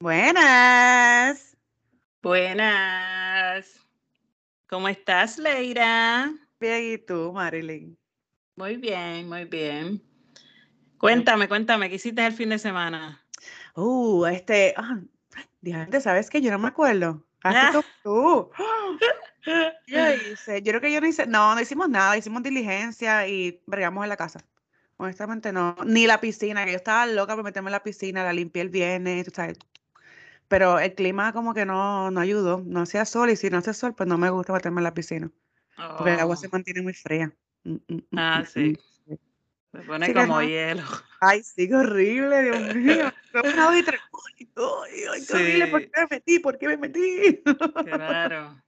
[0.00, 1.56] Buenas.
[2.22, 3.80] Buenas.
[4.68, 6.34] ¿Cómo estás, Leira?
[6.58, 7.96] Bien, ¿y tú, Marilyn?
[8.56, 10.02] Muy bien, muy bien.
[10.98, 13.22] Cuéntame, cuéntame, ¿qué hiciste el fin de semana?
[13.74, 15.00] Uh, este, ah,
[16.00, 16.40] ¿sabes qué?
[16.40, 17.24] Yo no me acuerdo.
[17.42, 18.50] Hazte tú.
[19.88, 23.62] Yo hice, yo creo que yo no hice, no, no hicimos nada, hicimos diligencia y
[23.66, 24.40] bregamos en la casa.
[24.96, 28.32] Honestamente no, ni la piscina, que yo estaba loca por meterme en la piscina, la
[28.32, 29.58] limpié el viernes, tú sabes.
[30.48, 33.74] Pero el clima como que no, no ayudó, no hacía sol y si no hace
[33.74, 35.30] sol, pues no me gusta meterme en la piscina,
[35.76, 37.32] porque el agua Oh, se mantiene muy fría.
[37.62, 38.76] Mm, mm, mm, ah, sí.
[39.76, 40.42] Se pone Sí como no.
[40.42, 40.82] hielo.
[41.20, 43.12] Ay, sí, qué horrible, Dios mío.
[43.44, 44.00] Una vez y tres.
[44.56, 46.38] Ay, ay, qué horrible, ¿por qué me metí?
[46.38, 47.42] ¿Por qué me metí?
[47.84, 48.62] claro.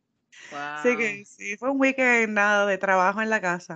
[0.74, 0.98] Así Wow.
[0.98, 3.74] que sí, fue un weekend nada de trabajo en la casa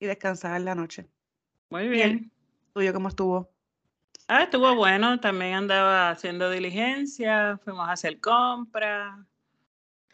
[0.00, 1.06] y descansar en la noche.
[1.70, 2.30] Muy ¿Y el bien.
[2.74, 3.50] tuyo cómo estuvo?
[4.28, 9.18] Ah, estuvo bueno, también andaba haciendo diligencia, fuimos a hacer compras,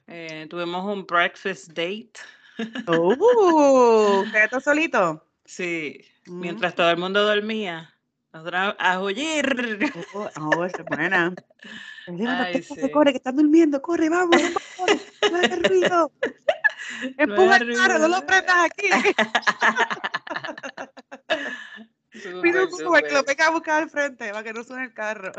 [0.07, 2.13] eh, tuvimos un breakfast date.
[2.89, 5.21] ¿Ustedes están solitos?
[5.45, 6.41] Sí, Mm.
[6.41, 7.95] mientras todo el mundo dormía,
[8.33, 9.93] nosotros a huir.
[10.15, 11.35] Oh, oh, esa es buena.
[12.07, 12.91] Ay, corre, sí.
[12.91, 14.41] corre, que están durmiendo, corre, vamos,
[14.79, 16.13] vamos, no hagas ruido.
[17.19, 18.89] Empuja el carro, no lo prendas aquí.
[22.43, 24.95] Pide un Uber que lo venga a buscar al frente para que no suene el
[24.95, 25.33] carro.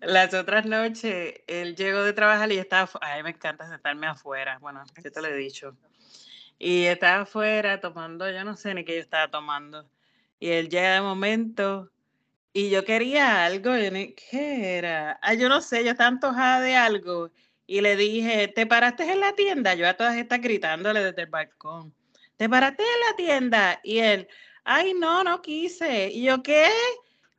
[0.00, 4.06] Las otras noches, él llegó de trabajar y yo estaba, a mí me encanta sentarme
[4.08, 5.76] afuera, bueno, yo te lo he dicho.
[6.64, 9.84] Y estaba afuera tomando, yo no sé ni qué yo estaba tomando.
[10.38, 11.90] Y él llega de momento
[12.52, 15.18] y yo quería algo, yo ni- ¿qué era?
[15.22, 17.32] Ah, yo no sé, yo estaba antojada de algo.
[17.66, 19.74] Y le dije, ¿te paraste en la tienda?
[19.74, 21.92] Yo a todas estas gritándole desde el balcón.
[22.36, 23.80] ¿Te paraste en la tienda?
[23.82, 24.28] Y él,
[24.62, 26.10] ay, no, no quise.
[26.12, 26.68] Y yo, ¿qué?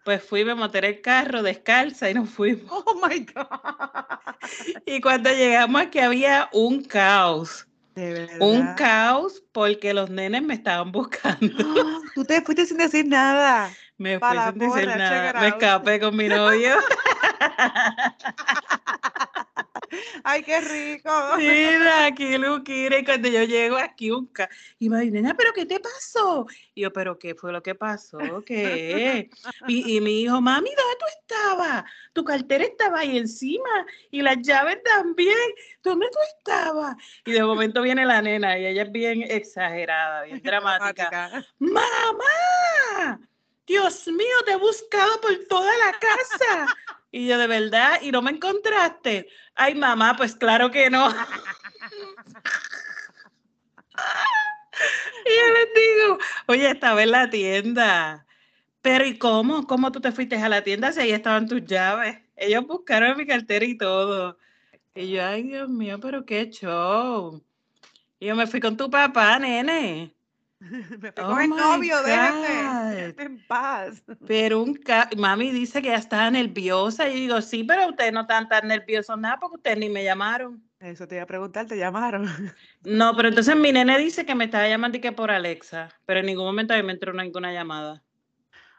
[0.03, 2.69] Pues fui, me monté en el carro descalza y nos fuimos.
[2.85, 4.83] Oh my God.
[4.85, 7.65] Y cuando llegamos aquí había un caos.
[7.95, 11.53] De Un caos porque los nenes me estaban buscando.
[11.59, 11.99] ¡Ah!
[12.15, 13.71] Tú te fuiste sin decir nada.
[13.97, 15.39] Me fui sin decir nada.
[15.39, 16.75] Me escapé con mi novio.
[20.23, 21.09] Ay, qué rico.
[21.37, 24.49] Mira, aquí Luquira, y cuando yo llego aquí un ca...
[24.79, 26.47] Y me dice, nena, ¿pero qué te pasó?
[26.73, 28.19] Y yo, ¿pero qué fue lo que pasó?
[28.45, 29.29] ¿Qué?
[29.67, 31.83] Y, y mi hijo, mami, ¿dónde tú estabas?
[32.13, 35.37] Tu cartera estaba ahí encima y las llaves también.
[35.81, 36.95] ¿Dónde tú estabas?
[37.25, 41.09] Y de momento viene la nena y ella es bien exagerada, bien dramática.
[41.09, 41.47] Dramática.
[41.59, 43.19] ¡Mamá!
[43.65, 46.67] Dios mío, te he buscado por toda la casa.
[47.13, 49.27] Y yo, de verdad, ¿y no me encontraste?
[49.53, 51.09] Ay, mamá, pues claro que no.
[55.25, 58.25] Y yo les digo, oye, estaba en la tienda.
[58.81, 59.67] Pero ¿y cómo?
[59.67, 62.17] ¿Cómo tú te fuiste a la tienda si ahí estaban tus llaves?
[62.35, 64.39] Ellos buscaron mi cartera y todo.
[64.95, 67.39] Y yo, ay, Dios mío, pero qué show.
[68.19, 70.15] Y yo me fui con tu papá, nene.
[70.99, 72.01] Me fui Oh el novio.
[72.03, 74.03] Déjeme en paz.
[74.27, 77.09] Pero un ca- mami dice que ya estaba nerviosa.
[77.09, 80.03] Y yo digo, sí, pero ustedes no están tan nerviosos nada porque ustedes ni me
[80.03, 80.63] llamaron.
[80.79, 82.25] Eso te iba a preguntar, te llamaron.
[82.83, 86.19] No, pero entonces mi nene dice que me estaba llamando y que por Alexa, pero
[86.19, 88.03] en ningún momento a mí me entró ninguna llamada.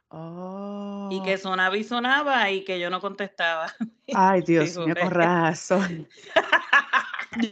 [0.08, 1.08] Oh.
[1.10, 3.72] Y que sonaba y sonaba y que yo no contestaba.
[4.14, 6.06] Ay, Dios mío, con razón.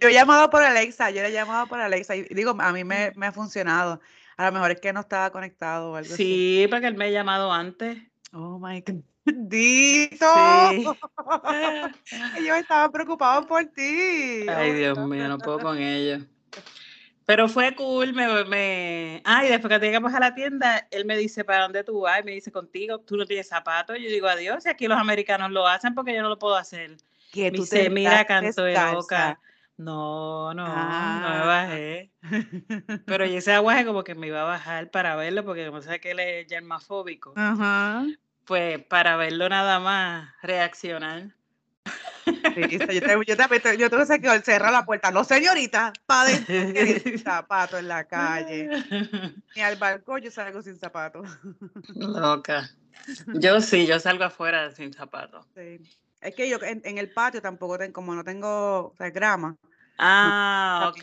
[0.01, 2.85] Yo he llamado por Alexa, yo le he llamado por Alexa y digo, a mí
[2.85, 4.01] me, me ha funcionado.
[4.37, 6.25] A lo mejor es que no estaba conectado o algo así.
[6.25, 7.99] Sí, porque él me ha llamado antes.
[8.33, 9.03] Oh my God.
[9.25, 10.27] Dito.
[10.71, 10.87] Sí.
[12.39, 14.47] Ellos estaban preocupados por ti.
[14.49, 16.23] Ay, Dios mío, no puedo con ellos.
[17.25, 19.23] Pero fue cool, me, me...
[19.25, 22.21] Ay, después que llegamos a la tienda, él me dice, ¿para dónde tú vas?
[22.21, 23.97] Y me dice, contigo, tú no tienes zapatos.
[23.99, 26.97] Yo digo, adiós, y aquí los americanos lo hacen porque yo no lo puedo hacer.
[27.31, 29.39] Que Me tú dice, te mira, canto de descalza.
[29.77, 31.45] No, no, no me Ah.
[31.47, 32.13] bajé.
[33.07, 36.01] Pero yo ese aguaje como que me iba a bajar para verlo, porque como sé
[36.01, 38.05] que él es germafóbico, Ajá.
[38.45, 41.31] pues para verlo nada más, reaccionar.
[42.25, 45.11] Sí, yo, te, yo, te, yo tuve que cerrar la puerta.
[45.11, 46.31] No, señorita, para
[47.25, 48.71] zapatos en la calle.
[49.57, 51.29] Ni al balcón yo salgo sin zapatos.
[51.95, 52.71] Loca.
[53.35, 55.47] Yo sí, yo salgo afuera sin zapatos.
[55.57, 55.81] Sí.
[56.23, 59.57] Es que yo en, en el patio tampoco tengo, como no tengo o sea, grama,
[59.99, 61.03] Ah, ok.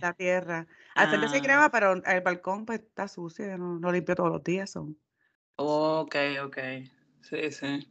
[0.00, 0.66] la tierra.
[0.94, 1.40] Al frente Ah.
[1.40, 4.70] grama, pero el balcón pues está sucio, no, no limpio todos los días.
[4.70, 4.96] son.
[5.56, 6.14] Ok,
[6.44, 6.58] ok.
[7.22, 7.88] Sí, sí.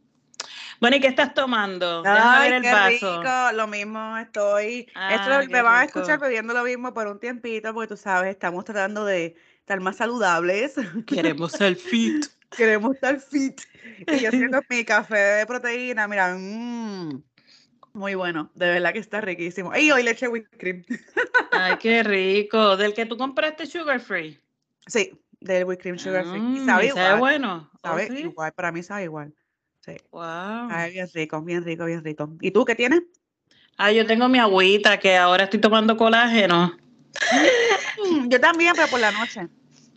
[0.80, 2.02] Bueno, ¿y qué estás tomando?
[2.06, 3.20] Ay, ver el qué vaso.
[3.20, 4.80] rico, lo mismo estoy.
[4.80, 7.96] Esto Ah, lo- me van a escuchar bebiendo lo mismo por un tiempito, porque tú
[7.96, 10.74] sabes, estamos tratando de estar más saludables.
[11.06, 12.26] Queremos ser fit.
[12.50, 13.60] Queremos estar fit.
[14.08, 17.22] Y yo siento mi café de proteína, mira, mm,
[17.94, 19.74] muy bueno, de verdad que está riquísimo.
[19.74, 20.84] Y hoy leche whipped cream.
[21.52, 22.76] Ay, qué rico.
[22.76, 24.38] ¿Del que tú compraste sugar free?
[24.86, 26.40] Sí, del whipped cream sugar free.
[26.40, 27.70] Mm, sabe ¿y sabe igual, bueno?
[27.74, 28.18] ¿Oh, sabe sí?
[28.18, 29.34] igual, para mí sabe igual.
[29.80, 30.68] Sí, Wow.
[30.68, 32.28] sabe bien rico, bien rico, bien rico.
[32.40, 33.02] ¿Y tú qué tienes?
[33.78, 36.76] Ah, yo tengo mi agüita que ahora estoy tomando colágeno.
[38.10, 39.48] Mm, Yo también, pero por la noche.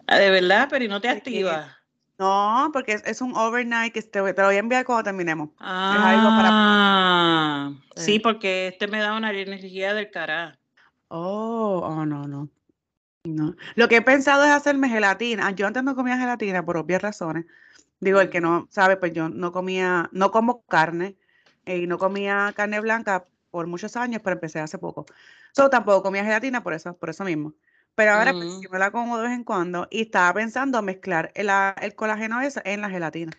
[0.08, 1.44] Ah, de verdad, pero ¿y no te Sí.
[2.20, 5.50] No, porque es, es un overnight que te, te lo voy a enviar cuando terminemos.
[5.58, 8.20] algo para Ah, Sí.
[8.20, 10.58] porque este me da una energía del carajo.
[11.08, 12.50] Oh, oh, no, no.
[13.24, 13.56] No.
[13.76, 15.52] Lo que he pensado es hacerme gelatina.
[15.52, 17.46] Yo antes no comía gelatina por obvias razones.
[18.00, 21.16] Digo, el que no sabe, pues yo no comía, no como carne
[21.66, 25.06] eh, y no comía carne blanca por muchos años, pero empecé hace poco.
[25.54, 27.54] So, tampoco comía gelatina por eso, por eso mismo.
[28.00, 28.62] Pero ahora pues, Mm.
[28.62, 31.50] sí me la como de vez en cuando y estaba pensando mezclar el,
[31.82, 33.34] el colágeno ese en la gelatina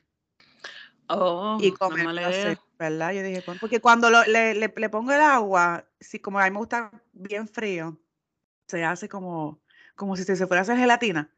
[1.08, 2.58] Oh, y no comer mala así.
[2.78, 3.12] ¿verdad?
[3.14, 6.50] Yo dije, porque cuando lo- le, le- le pongo el agua, sí, como a mí
[6.50, 7.98] me gusta bien frío,
[8.68, 9.62] se hace como,
[9.96, 11.34] como si se se fuera a hacer gelatina.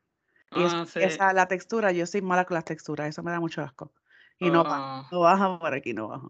[0.56, 0.98] Y es- Ah, sí.
[0.98, 3.92] esa, la textura, yo soy mala con las texturas, eso me da mucho asco.
[4.40, 6.26] Y no baja, Ah, no baja por aquí, no baja.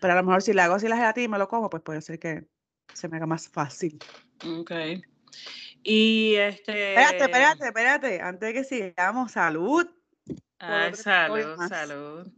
[0.00, 1.82] Pero a lo mejor si le hago así la gelatina y me lo como, pues
[1.82, 2.48] puede ser que
[2.94, 4.00] se me haga más fácil.
[4.42, 4.72] ok.
[5.82, 6.94] Y este.
[6.94, 9.86] Espérate, espérate, espérate, antes de que sigamos, salud.
[10.58, 12.32] Ay, episodio salud, salud.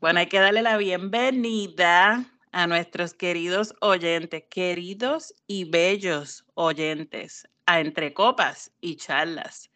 [0.00, 7.80] Bueno, hay que darle la bienvenida a nuestros queridos oyentes, queridos y bellos oyentes, a
[7.80, 9.70] Entre Copas y Charlas.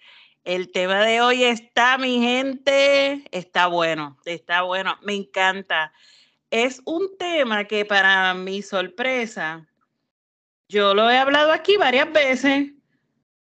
[0.45, 5.93] El tema de hoy está, mi gente, está bueno, está bueno, me encanta.
[6.51, 9.67] Es un tema que para mi sorpresa,
[10.69, 12.73] yo lo he hablado aquí varias veces,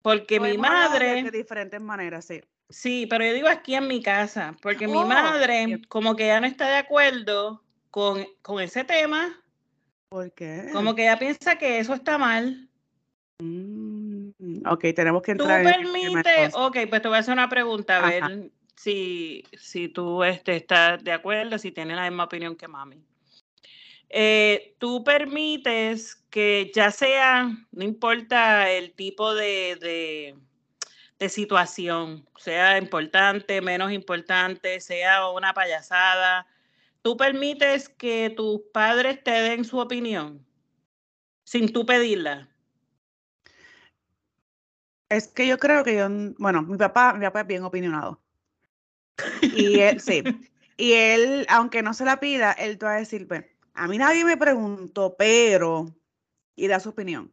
[0.06, 1.24] porque mi madre...
[1.24, 2.40] De, diferentes maneras, sí.
[2.70, 6.40] Sí, pero yo digo aquí en mi casa, porque mi Oh, madre como que ya
[6.40, 9.44] no está de acuerdo con, con ese tema,
[10.10, 10.70] ¿Por qué?
[10.74, 12.70] como que ella piensa que eso está mal.
[13.40, 14.30] Mm,
[14.70, 16.18] ok, tenemos que ¿Tú entrar en tema permites?
[16.28, 16.54] entonces.
[16.56, 18.28] Ok, pues te voy a hacer una pregunta, a Ajá.
[18.28, 23.04] ver si, si tú este, estás de acuerdo, si tienes la misma opinión que mami.
[24.18, 30.36] Eh, ¿Tú permites que ya sea, no importa el tipo de, de,
[31.20, 36.48] de situación, sea importante, menos importante, sea una payasada,
[37.02, 40.48] ¿tú permites que tus padres te den su opinión
[41.44, 42.48] sin tú pedirla?
[45.10, 46.08] Es que yo creo que yo,
[46.38, 48.22] bueno, mi papá, mi papá es bien opinionado.
[49.42, 50.24] Y él, sí.
[50.78, 53.46] Y él, aunque no se la pida, él te va a decir, pues,
[53.76, 55.94] a mí nadie me preguntó, pero,
[56.56, 57.32] y da su opinión.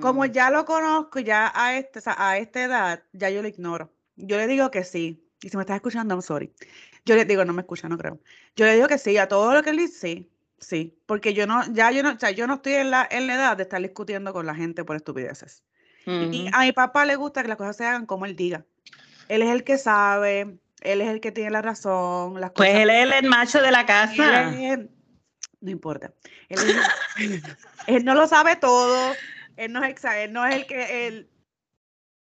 [0.00, 3.42] Como Mm, ya lo conozco, ya a, este, o sea, a esta edad, ya yo
[3.42, 3.92] lo ignoro.
[4.16, 5.20] Yo le digo que sí.
[5.42, 6.52] Y si me estás escuchando, I'm sorry.
[7.04, 8.18] Yo le digo, no me escucha, no creo.
[8.56, 10.98] Yo le digo que sí, a todo lo que él dice, sí, sí.
[11.06, 13.34] Porque yo no, ya yo no, o sea, yo no estoy en la, en la
[13.34, 15.62] edad de estar discutiendo con la gente por estupideces.
[16.06, 16.48] Y ujú.
[16.52, 18.64] a mi papá le gusta que las cosas se hagan como él diga.
[19.28, 22.82] Él es el que sabe, él es el que tiene la razón, las Pues cosas.
[22.82, 24.52] él es el macho de la él casa.
[24.52, 24.80] es-
[25.64, 26.12] no importa.
[27.86, 29.14] Él, no lo sabe todo.
[29.56, 31.30] Él no es, él no es el que él,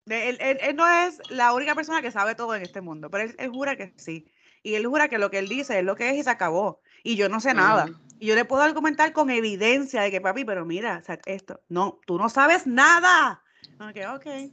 [0.08, 3.50] él, él- no es la única persona que sabe todo en este mundo, pero él,
[3.50, 4.28] jura que sí.
[4.64, 6.82] Y él jura que lo que él dice es lo que es y se acabó.
[7.04, 7.88] Y yo no sé nada.
[8.20, 11.62] Y yo le puedo argumentar con evidencia de que, papi, pero mira, o sea, esto,
[11.70, 13.44] no, tú no sabes nada.
[13.80, 14.52] Ok, ok.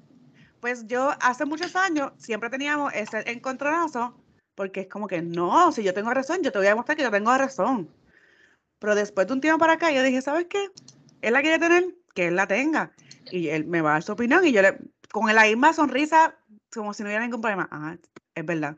[0.61, 4.19] Pues yo hace muchos años siempre teníamos ese encontronazo,
[4.55, 7.03] porque es como que no, si yo tengo razón, yo te voy a demostrar que
[7.03, 7.89] yo tengo razón.
[8.79, 10.71] Pero después de un tiempo para acá, yo dije, ¿sabes qué?
[11.21, 12.93] Él la quiere tener, que él la tenga.
[13.31, 14.79] Y él me va a dar su opinión y yo le,
[15.11, 16.37] con la misma sonrisa,
[16.73, 17.69] como si no hubiera ningún problema.
[17.71, 17.97] Ah,
[18.35, 18.77] es verdad,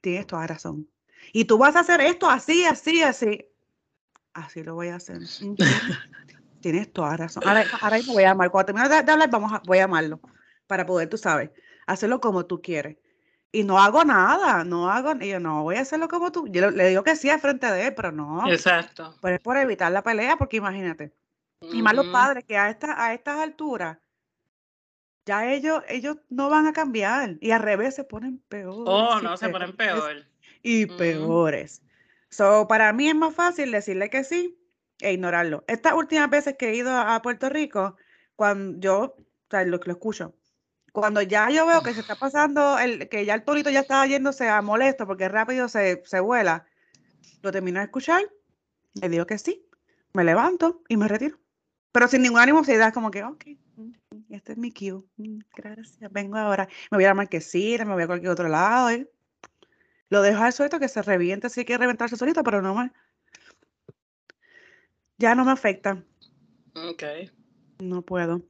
[0.00, 0.88] tienes toda razón.
[1.32, 3.46] Y tú vas a hacer esto así, así, así.
[4.32, 5.18] Así lo voy a hacer.
[6.60, 7.42] Tienes toda razón.
[7.46, 8.50] Ahora, ahora mismo voy a llamar.
[8.50, 10.20] Cuando termine de, de hablar, vamos a, voy a llamarlo.
[10.66, 11.50] Para poder, tú sabes,
[11.86, 12.96] hacerlo como tú quieres.
[13.50, 16.48] Y no hago nada, no hago, y yo no voy a hacerlo como tú.
[16.48, 18.46] Yo le, digo que sí al frente de él, pero no.
[18.50, 19.16] Exacto.
[19.22, 21.12] Pero es por evitar la pelea, porque imagínate.
[21.72, 23.98] Y más los padres que a, esta, a estas alturas,
[25.24, 27.36] ya ellos, ellos no van a cambiar.
[27.40, 28.84] Y al revés se ponen peores.
[28.86, 30.26] Oh, no, se ponen peor.
[30.62, 31.82] Y peores.
[32.28, 34.58] So, para mí es más fácil decirle que sí
[35.00, 35.64] e ignorarlo.
[35.68, 37.96] Estas últimas veces que he ido a Puerto Rico,
[38.36, 39.16] cuando yo, o
[39.50, 40.34] sea, lo que lo escucho,
[41.00, 44.04] Cuando ya yo veo que se está pasando, el, que ya el torito ya está
[44.04, 46.66] yéndose a molesto porque rápido se, se vuela,
[47.40, 48.22] lo termino de escuchar,
[48.94, 49.64] le digo que sí,
[50.12, 51.38] me levanto y me retiro.
[51.92, 53.44] Pero sin ninguna animosidad, como que, ok,
[54.28, 55.04] este es mi cue,
[55.54, 56.68] gracias, vengo ahora.
[56.90, 58.90] Me voy a la marquesina, me voy a cualquier otro lado.
[58.90, 59.08] ¿eh?
[60.08, 62.90] Lo dejo al suelto que se reviente si hay que reventarse solito, pero no me.
[65.16, 66.02] Ya no me afecta.
[66.74, 67.04] Ok.
[67.78, 68.42] No puedo.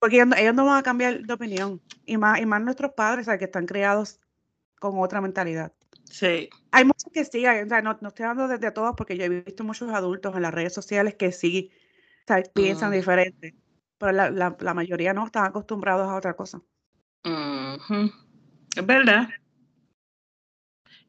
[0.00, 1.80] Porque ellos, no van a cambiar de opinión.
[2.06, 4.18] Y más, y más nuestros padres, o que están criados
[4.80, 5.72] con otra mentalidad.
[6.04, 6.48] Sí.
[6.72, 9.62] Hay muchos que sí, o sea, no, estoy hablando de, todos porque yo he visto
[9.62, 11.70] muchos adultos en las redes sociales que sí
[12.54, 13.54] piensan diferente.
[13.98, 16.62] Pero la, la, mayoría no están acostumbrados a otra cosa.
[17.22, 19.28] Es verdad.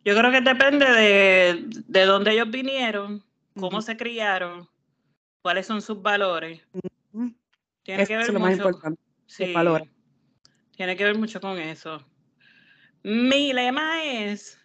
[0.03, 3.23] Yo creo que depende de, de dónde ellos vinieron,
[3.57, 4.67] cómo se criaron,
[5.41, 6.61] cuáles son sus valores.
[7.83, 8.71] Tiene que ver mucho.
[9.25, 9.53] Sí,
[10.75, 12.05] Tiene que ver mucho con eso.
[13.03, 14.59] Mi lema es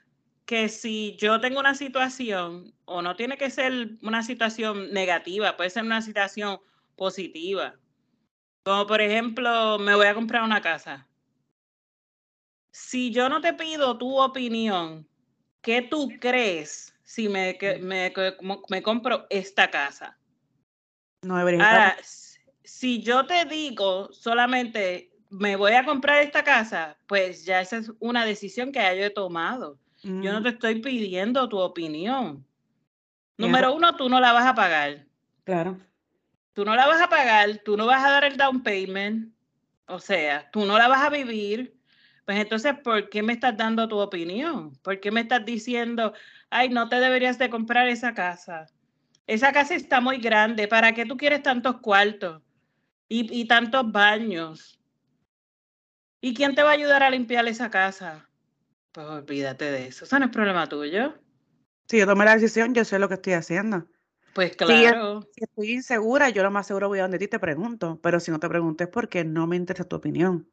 [0.44, 5.70] que si yo tengo una situación, o no tiene que ser una situación negativa, puede
[5.70, 6.60] ser una situación
[6.96, 7.74] positiva.
[8.62, 11.08] Como por ejemplo, me voy a comprar una casa.
[12.70, 15.08] Si yo no te pido tu opinión,
[15.62, 18.12] ¿qué tú crees si me, me,
[18.68, 20.18] me compro esta casa?
[21.22, 21.96] No debería
[22.66, 27.92] si yo te digo solamente me voy a comprar esta casa, pues ya esa es
[28.00, 29.78] una decisión que ya yo he tomado.
[30.02, 32.46] Yo no te estoy pidiendo tu opinión.
[33.38, 35.04] Número uno, tú no la vas a pagar.
[35.42, 35.80] Claro.
[36.52, 39.34] Tú no la vas a pagar, tú no vas a dar el down payment,
[39.88, 41.76] o sea, tú no la vas a vivir.
[42.24, 44.76] Pues entonces, ¿por qué me estás dando tu opinión?
[44.82, 46.12] ¿Por qué me estás diciendo,
[46.50, 48.66] ay, no te deberías de comprar esa casa?
[49.26, 52.42] Esa casa está muy grande, ¿para qué tú quieres tantos cuartos
[53.08, 54.78] y, y tantos baños?
[56.20, 58.28] ¿Y quién te va a ayudar a limpiar esa casa?
[58.92, 60.04] Pues olvídate de eso.
[60.04, 61.14] Eso no es problema tuyo.
[61.86, 63.86] Si yo tomé la decisión, yo sé lo que estoy haciendo.
[64.32, 65.22] Pues claro.
[65.34, 68.00] Si, estoy insegura, yo lo más seguro voy a donde ti te pregunto.
[68.02, 70.48] Pero si no te pregunto es porque no me interesa tu opinión.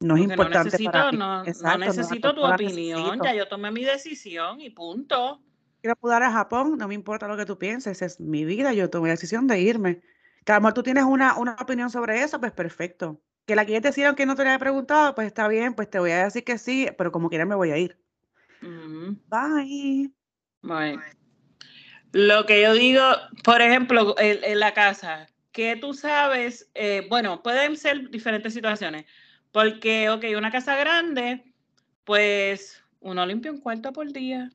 [0.00, 3.20] No es importante no necesito, para No, no necesito tu opinión.
[3.24, 5.40] Ya yo tomé mi decisión y punto.
[5.80, 8.90] Quiero mudar a Japón, no me importa lo que tú pienses, es mi vida, yo
[8.90, 10.02] tomé la decisión de irme.
[10.46, 13.64] Que a lo mejor tú tienes una, una opinión sobre eso, pues perfecto que la
[13.64, 16.44] quieres decir aunque no te haya preguntado, pues está bien, pues te voy a decir
[16.44, 17.96] que sí, pero como quiera me voy a ir.
[18.60, 20.10] Bye.
[20.62, 20.98] Bye.
[22.12, 23.02] Lo que yo digo,
[23.44, 29.06] por ejemplo, en, la casa, que tú sabes, eh, bueno, pueden ser diferentes situaciones,
[29.52, 31.44] porque, ok, una casa grande,
[32.04, 34.50] pues uno limpia un cuarto por día.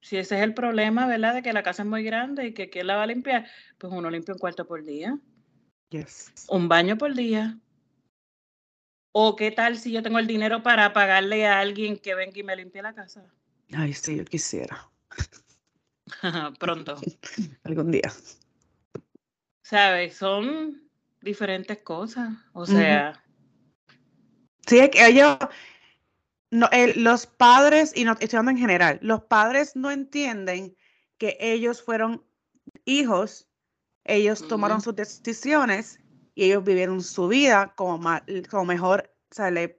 [0.00, 1.34] Si ese es el problema, ¿verdad?
[1.34, 3.46] De que la casa es muy grande y que quién la va a limpiar,
[3.78, 5.18] pues uno limpia un cuarto por día.
[5.90, 6.32] Yes.
[6.48, 7.58] Un baño por día.
[9.12, 12.42] ¿O qué tal si yo tengo el dinero para pagarle a alguien que venga y
[12.42, 13.24] me limpie la casa?
[13.72, 14.90] Ay, sí, yo quisiera.
[16.60, 16.96] Pronto.
[17.64, 18.12] Algún día.
[19.62, 20.16] ¿Sabes?
[20.16, 20.82] Son
[21.20, 22.32] diferentes cosas.
[22.52, 23.24] O sea.
[24.66, 25.02] Sí, es que
[26.50, 30.76] no, los padres, y no estoy hablando en general, los padres no entienden
[31.18, 32.24] que ellos fueron
[32.84, 33.48] hijos,
[34.04, 35.98] ellos tomaron sus decisiones
[36.34, 37.98] y ellos vivieron su vida como,
[38.50, 39.12] como mejor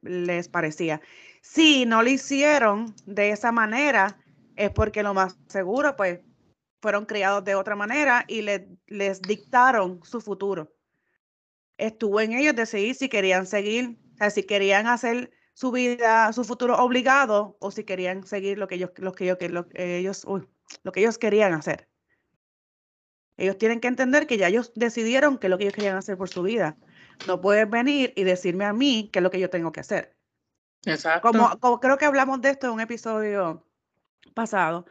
[0.02, 1.02] les parecía.
[1.42, 4.20] Si no lo hicieron de esa manera,
[4.56, 6.20] es porque lo más seguro, pues,
[6.82, 10.74] fueron criados de otra manera y les dictaron su futuro.
[11.78, 16.44] Estuvo en ellos decidir si querían seguir, o sea, si querían hacer su vida, su
[16.44, 20.24] futuro obligado o si querían seguir lo que ellos, lo que ellos, lo que ellos,
[20.84, 21.90] lo que ellos querían hacer.
[23.38, 26.16] Ellos tienen que entender que ya ellos decidieron qué es lo que ellos querían hacer
[26.16, 26.78] por su vida.
[27.26, 30.16] No puedes venir y decirme a mí qué es lo que yo tengo que hacer.
[30.86, 31.32] Exacto.
[31.32, 33.66] Como, creo que hablamos de esto en un episodio
[34.36, 34.86] pasado.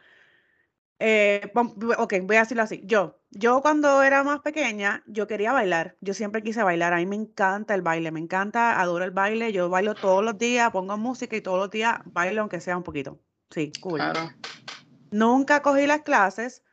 [0.99, 2.81] Eh, ok, voy a decirlo así.
[2.85, 5.95] Yo, yo cuando era más pequeña, yo quería bailar.
[6.01, 6.93] Yo siempre quise bailar.
[6.93, 9.53] A mí me encanta el baile, me encanta, adoro el baile.
[9.53, 12.83] Yo bailo todos los días, pongo música y todos los días bailo aunque sea un
[12.83, 13.19] poquito.
[13.51, 13.99] Sí, cool.
[13.99, 14.31] Claro.
[15.11, 16.63] Nunca cogí las clases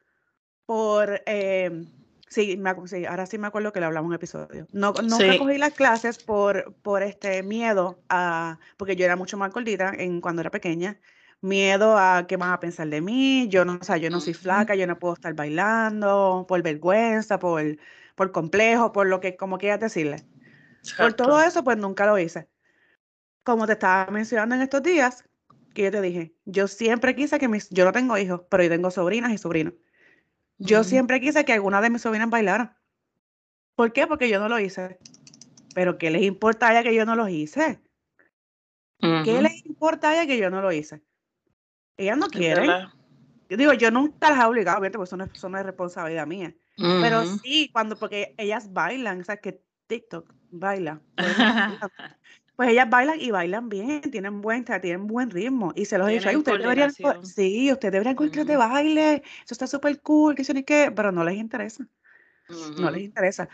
[0.66, 1.84] por, eh,
[2.28, 2.60] sí,
[3.08, 4.66] ahora sí me acuerdo que le hablamos en un episodio.
[4.72, 9.52] No, nunca cogí las clases por, por este miedo a, porque yo era mucho más
[9.52, 10.98] gordita en, cuando era pequeña,
[11.44, 14.34] miedo a qué van a pensar de mí, yo no, o sea, yo no soy
[14.34, 17.62] flaca, yo no puedo estar bailando, por vergüenza, por,
[18.14, 20.24] por complejo, por lo que, como quieras decirle.
[20.96, 22.48] Por todo eso, pues nunca lo hice.
[23.42, 25.24] Como te estaba mencionando en estos días,
[25.74, 28.70] que yo te dije, yo siempre quise que mis, yo no tengo hijos, pero yo
[28.70, 29.74] tengo sobrinas y sobrinos.
[30.58, 32.78] Yo siempre quise que alguna de mis sobrinas bailara.
[33.74, 34.06] ¿Por qué?
[34.06, 34.98] Porque yo no lo hice.
[35.74, 37.80] Pero ¿qué les importa a ella que yo no lo hice?
[39.00, 41.02] ¿Qué les importa a ella que yo no lo hice?
[41.96, 42.70] Ellas no quieren.
[43.48, 46.54] Yo digo, yo nunca las he obligado, obviamente, porque eso no, es, responsabilidad mía.
[46.76, 51.00] Pero sí, cuando, porque ellas bailan, o sea, que TikTok baila.
[52.56, 55.72] Pues, ellas bailan y bailan bien, tienen buen, tienen buen ritmo.
[55.74, 59.66] Y se los he dicho, ustedes deberían, sí, ustedes deberían coger de baile, eso está
[59.66, 61.84] súper cool, que ni qué, pero no les interesa.
[62.78, 63.48] No les interesa.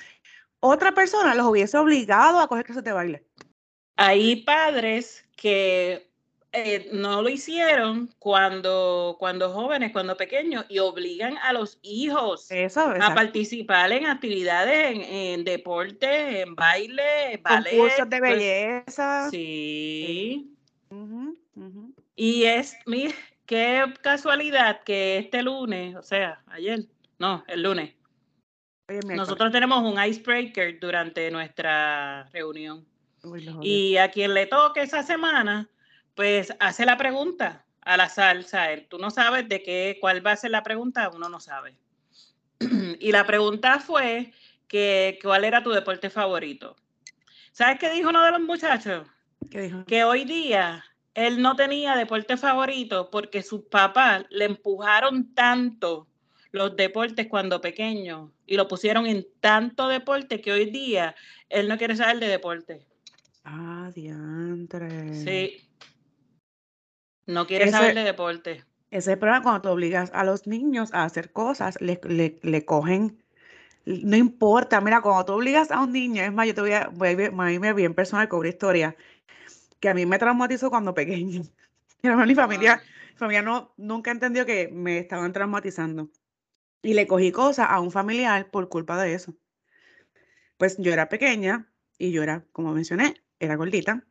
[0.60, 3.24] Otra persona los hubiese obligado a coger clases de baile.
[3.96, 6.09] Hay padres que
[6.52, 13.14] eh, no lo hicieron cuando, cuando jóvenes, cuando pequeños, y obligan a los hijos a
[13.14, 17.70] participar en actividades, en, deporte, en baile, ballet.
[17.70, 19.30] Concursos de pues, belleza.
[19.30, 20.56] sí.
[22.16, 23.14] Y es, mira,
[23.46, 26.84] qué casualidad que este lunes, o sea, ayer,
[27.18, 27.94] no, el lunes,
[29.06, 32.84] nosotros tenemos un icebreaker durante nuestra reunión.
[33.62, 35.68] y a quien le toque esa semana,
[36.20, 40.36] pues hace la pregunta al azar, él Tú no sabes de qué, cuál va a
[40.36, 41.78] ser la pregunta, uno no sabe.
[43.00, 44.30] y la pregunta fue
[44.68, 46.76] que cuál era tu deporte favorito.
[47.52, 49.06] ¿Sabes qué dijo uno de los muchachos?
[49.86, 50.84] Que hoy día
[51.14, 56.06] él no tenía deporte favorito porque sus papás le empujaron tanto
[56.52, 61.14] los deportes cuando pequeño y lo pusieron en tanto deporte que hoy día
[61.48, 62.86] él no quiere saber de deporte.
[63.42, 65.14] Ah, diantre.
[65.14, 65.69] Sí.
[67.30, 68.64] No quiere saber de deporte.
[68.90, 72.00] Ese es el problema cuando te obligas a los niños a hacer cosas, le,
[72.42, 73.22] le, cogen,
[73.84, 76.88] no importa, mira, cuando tú obligas a un niño, es más, yo te voy a,
[76.88, 78.96] voy a, irme bien personal con una historia
[79.78, 81.42] que a mí me traumatizó cuando pequeño.
[82.02, 82.82] mi familia,
[83.12, 86.10] mi familia no, nunca entendió que me estaban traumatizando.
[86.82, 89.36] Y le cogí cosas a un familiar por culpa de eso.
[90.56, 94.04] Pues yo era pequeña y yo era, como mencioné, era gordita.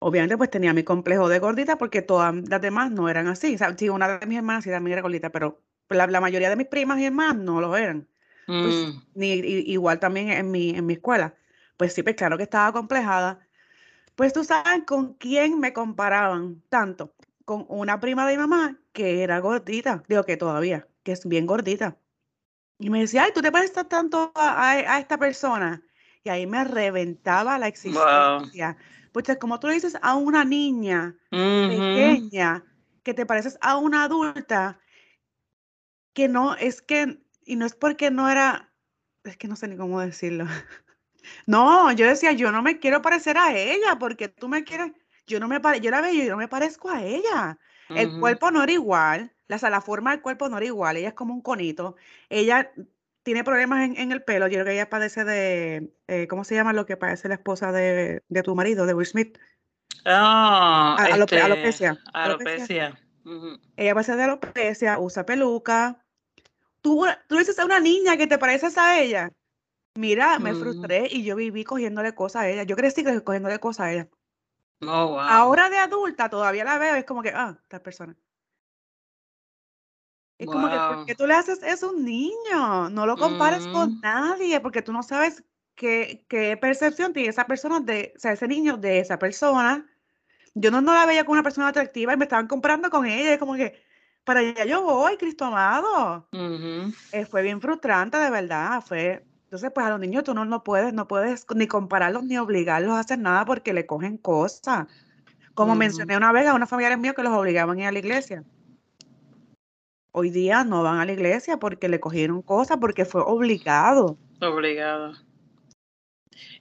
[0.00, 3.54] Obviamente, pues tenía mi complejo de gordita porque todas las demás no eran así.
[3.54, 6.56] O sea, sí, una de mis hermanas sí también era gordita, pero la, mayoría de
[6.56, 8.08] mis primas y hermanas no lo eran.
[8.46, 9.02] Pues, mm.
[9.14, 11.34] ni, igual también en mi, en mi escuela.
[11.76, 13.40] Pues sí, pues claro que estaba complejada.
[14.14, 17.14] Pues tú sabes con quién me comparaban tanto.
[17.44, 21.46] Con una prima de mi mamá que era gordita, digo que todavía, que es bien
[21.46, 21.96] gordita.
[22.78, 25.82] Y me decía, ay, tú te pareces tanto a, esta persona.
[26.24, 28.76] Y ahí me reventaba la existencia.
[29.12, 32.64] Pues como tú le dices a una niña pequeña
[33.02, 34.80] que te pareces a una adulta,
[36.14, 38.72] que no, es que, y no es porque no era,
[39.24, 40.46] es que no sé ni cómo decirlo.
[41.46, 44.92] No, yo decía, yo no me quiero parecer a ella, porque tú me quieres,
[45.26, 47.58] yo no me pare, yo la veo yo no me parezco a ella.
[47.92, 51.14] El cuerpo no era igual, la, la forma del cuerpo no era igual, ella es
[51.14, 51.96] como un conito.
[52.28, 52.72] Ella
[53.28, 54.46] tiene problemas en, el pelo.
[54.46, 57.72] Yo creo que ella padece de, eh, ¿cómo se llama lo que parece la esposa
[57.72, 59.36] de, tu marido, de Will Smith?
[60.06, 61.98] Ah, este, alopecia.
[62.14, 62.98] Alopecia.
[63.76, 66.02] Ella padece de alopecia, usa peluca.
[66.80, 69.30] Tú, tú dices a una niña que te pareces a ella.
[69.94, 72.62] Mira, me frustré y yo viví cogiéndole cosas a ella.
[72.62, 74.08] Yo crecí cogiéndole cosas a ella.
[74.80, 78.16] Oh, Ahora de adulta todavía la veo, es como que, ah, esta persona.
[80.38, 82.88] Es como que, porque tú le haces eso a un niño?
[82.90, 84.00] No lo compares con mm.
[84.00, 85.42] nadie, porque tú no sabes
[85.74, 89.84] qué, qué percepción tiene esa persona de, o sea, ese niño de esa persona.
[90.54, 93.32] Yo no, no la veía como una persona atractiva y me estaban comparando con ella.
[93.32, 93.82] Es como que,
[94.22, 96.28] para allá yo voy, Cristo amado.
[97.12, 98.80] Eh, fue bien frustrante, de verdad.
[98.86, 102.38] Fue, entonces, pues a los niños tú no, no puedes, no puedes ni compararlos ni
[102.38, 104.86] obligarlos a hacer nada porque le cogen cosas.
[105.54, 107.98] Como mencioné una vez a unos familiares míos que los obligaban a ir a la
[107.98, 108.44] iglesia.
[110.20, 114.18] Hoy día no van a la iglesia porque le cogieron cosas, porque fue obligado.
[114.40, 115.12] Obligado.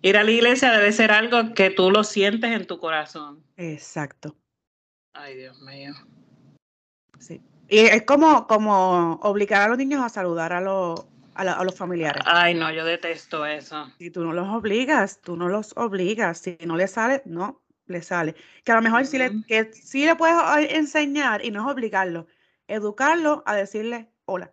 [0.03, 3.43] Ir a la iglesia debe ser algo que tú lo sientes en tu corazón.
[3.55, 4.35] Exacto.
[5.13, 5.91] Ay, Dios mío.
[7.17, 7.41] Sí.
[7.67, 12.21] Y es como, como obligar a los niños a saludar a, los, a, los familiares.
[12.27, 13.91] Ay, no, yo detesto eso.
[13.97, 16.37] Si tú no los obligas, tú no los obligas.
[16.37, 18.35] Si no le sale, no le sale.
[18.63, 20.37] Que a lo mejor sí, le, que sí le puedes
[20.73, 22.27] enseñar y no es obligarlo
[22.67, 24.51] educarlo a decirle hola.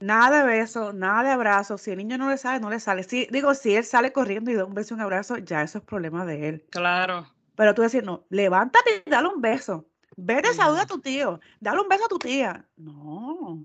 [0.00, 1.76] Nada de beso, nada de abrazo.
[1.76, 3.02] Si el niño no le sale, no le sale.
[3.02, 5.78] Si, digo, si él sale corriendo y da un beso y un abrazo, ya eso
[5.78, 6.66] es problema de él.
[6.70, 7.26] Claro.
[7.54, 9.86] Pero tú decir, no, levántate y dale un beso.
[10.16, 11.40] Vete, saluda a tu tío.
[11.60, 12.66] Dale un beso a tu tía.
[12.76, 13.62] No.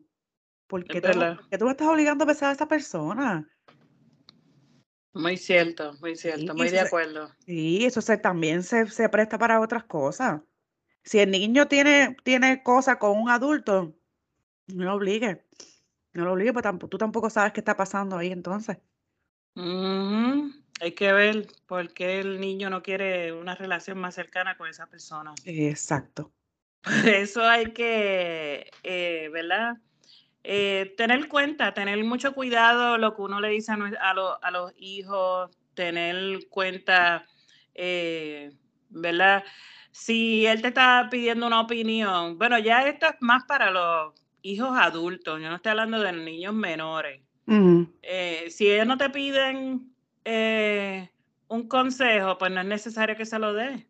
[0.67, 1.11] ¿Por qué, tú,
[1.57, 3.47] tú me estás obligando a besar a esa persona?
[5.13, 7.29] Muy cierto, muy cierto, muy de acuerdo.
[7.45, 10.41] sí, eso se, también se, se presta para otras cosas.
[11.05, 13.95] Si el niño tiene, tiene cosas con un adulto,
[14.67, 15.45] no lo obligue.
[16.13, 18.77] No lo obligue, porque tú tampoco sabes qué está pasando ahí entonces.
[20.81, 24.87] Hay que ver por qué el niño no quiere una relación más cercana con esa
[24.87, 25.33] persona.
[25.45, 26.31] Exacto.
[26.81, 29.77] Por eso hay que, eh, ¿verdad?
[30.43, 34.09] Eh, tener cuenta, tener mucho cuidado lo que uno le dice a,
[34.41, 37.25] a, los hijos, tener cuenta,
[37.73, 38.51] eh,
[38.89, 39.43] ¿verdad?
[39.97, 44.77] Si él te está pidiendo una opinión, bueno, ya esto es más para los hijos
[44.77, 47.21] adultos, yo no estoy hablando de niños menores.
[48.01, 49.95] Eh, si ellos no te piden
[51.47, 53.87] un consejo, pues no es necesario que se lo dé.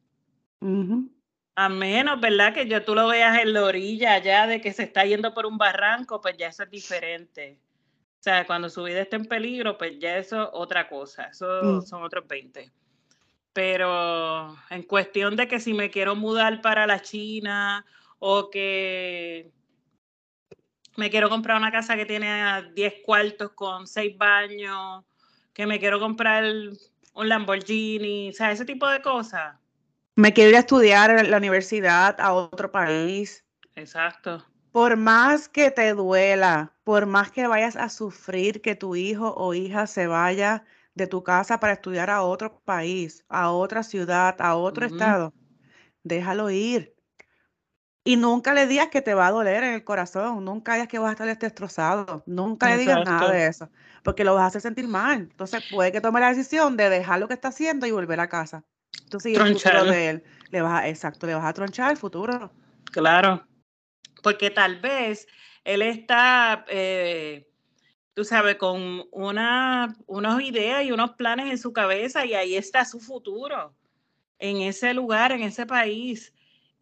[1.55, 2.53] A menos, ¿verdad?
[2.53, 5.47] Que yo tú lo veas en la orilla ya de que se está yendo por
[5.47, 7.57] un barranco, pues ya eso es diferente.
[8.19, 11.23] O sea, cuando su vida está en peligro, pues ya eso es otra cosa.
[11.23, 11.81] Eso mm.
[11.81, 12.71] son otros 20.
[13.55, 17.83] Pero en cuestión de que si me quiero mudar para la China
[18.19, 19.49] o que
[20.95, 25.03] me quiero comprar una casa que tiene 10 cuartos con 6 baños,
[25.53, 29.55] que me quiero comprar un Lamborghini, o sea, ese tipo de cosas
[30.15, 33.43] me quiero ir a estudiar en la universidad a otro país.
[33.75, 34.45] Exacto.
[34.71, 39.53] Por más que te duela, por más que vayas a sufrir que tu hijo o
[39.53, 40.63] hija se vaya
[40.95, 45.33] de tu casa para estudiar a otro país, a otra ciudad, a otro estado,
[46.03, 46.95] déjalo ir.
[48.07, 50.99] Y nunca le digas que te va a doler en el corazón, nunca digas que
[50.99, 53.69] vas a estar destrozado, nunca le digas nada de eso,
[54.03, 55.21] porque lo vas a hacer sentir mal.
[55.21, 58.29] Entonces puede que tome la decisión de dejar lo que está haciendo y volver a
[58.29, 58.63] casa.
[59.03, 62.51] Entonces, el futuro de él, le vas a, exacto, le vas a tronchar el futuro.
[62.91, 63.45] Claro,
[64.21, 65.27] porque tal vez
[65.63, 67.47] él está, eh,
[68.15, 72.85] tú sabes, con una, unas ideas y unos planes en su cabeza y ahí está
[72.85, 73.75] su futuro,
[74.39, 76.33] en ese lugar, en ese país.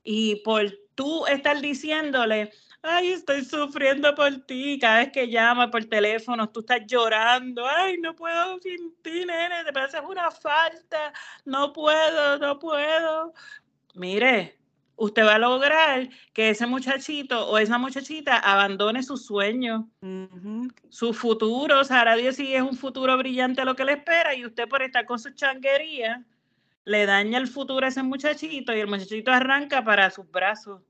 [0.04, 2.52] Y por tú estar diciéndole,
[2.84, 7.98] ay, estoy sufriendo por ti, cada vez que llama por teléfono, tú estás llorando, ay,
[7.98, 11.14] no puedo sin ti, nene, te parece una falta,
[11.46, 13.34] no puedo, no puedo.
[13.96, 14.60] Mire,
[14.96, 19.90] usted va a lograr que ese muchachito o esa muchachita abandone su sueño,
[20.90, 24.46] su futuro, o sea, Dios sí es un futuro brillante lo que le espera y
[24.46, 26.24] usted por estar con su changuería
[26.86, 30.82] le daña el futuro a ese muchachito y el muchachito arranca para sus brazos,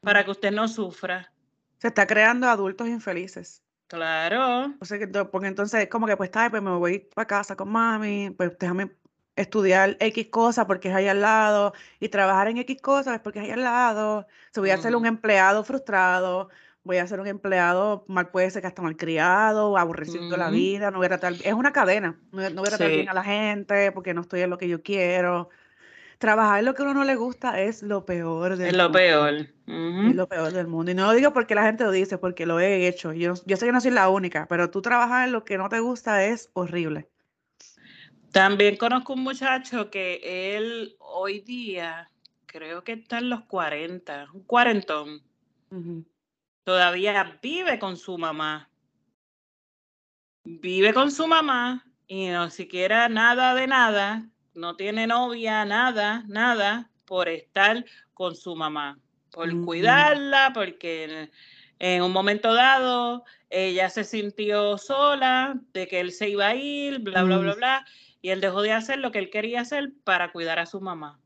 [0.00, 1.32] para que usted no sufra.
[1.78, 3.62] Se está creando adultos infelices.
[3.86, 4.74] Claro.
[4.80, 7.68] O sea, que, porque entonces como que pues, está, pues me voy para casa con
[7.68, 8.90] mami, pues déjame
[9.36, 13.44] estudiar X cosas porque es ahí al lado y trabajar en X cosas porque es
[13.44, 14.26] ahí al lado.
[14.50, 16.48] Se voy a ser un empleado frustrado,
[16.82, 20.98] voy a ser un empleado mal puede ser que hasta malcriado, aborreciendo la vida, no
[20.98, 24.14] voy a tratar, es una cadena, no, voy a tratar bien a la gente porque
[24.14, 25.50] no estoy en lo que yo quiero
[26.18, 29.48] trabajar lo que a uno no le gusta es lo peor del es lo peor.
[29.66, 30.90] Es lo peor del mundo.
[30.90, 33.12] Y no lo digo porque la gente lo dice, porque lo he hecho.
[33.12, 35.68] Yo, yo sé que no soy la única, pero tú trabajar en lo que no
[35.68, 37.08] te gusta es horrible.
[38.36, 42.10] También conozco un muchacho que él hoy día,
[42.44, 45.22] creo que está en los 40, un cuarentón.
[46.62, 48.68] Todavía vive con su mamá.
[50.44, 56.90] Vive con su mamá y no siquiera nada de nada no tiene novia, nada, nada,
[57.06, 58.98] por estar con su mamá,
[59.30, 61.30] por cuidarla, porque
[61.78, 66.98] en, un momento dado ella se sintió sola, de que él se iba a ir,
[66.98, 67.86] bla, bla, bla, bla,
[68.26, 71.20] y él dejó de hacer lo que él quería hacer para cuidar a su mamá.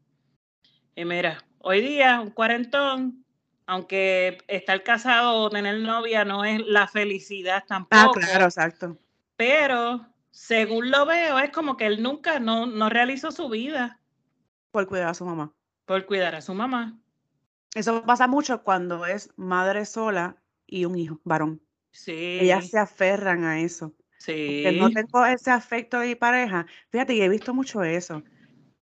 [0.95, 3.25] Y mira, hoy día un cuarentón,
[3.65, 8.21] aunque estar casado o tener novia no es la felicidad ah, tampoco.
[8.23, 8.99] Ah, claro, exacto.
[9.37, 13.99] Pero según lo veo, es como que él nunca no, no realizó su vida.
[14.71, 15.55] Por cuidar a su mamá.
[15.87, 17.01] Por cuidar a su mamá.
[17.75, 20.37] Eso pasa mucho cuando es madre sola
[20.67, 21.63] y un hijo, varón.
[21.93, 22.41] Sí.
[22.43, 23.95] Ellas se aferran a eso.
[24.21, 24.63] Sí.
[24.63, 26.67] Que no tengo ese afecto de mi pareja.
[26.91, 28.23] Fíjate, y he visto mucho eso.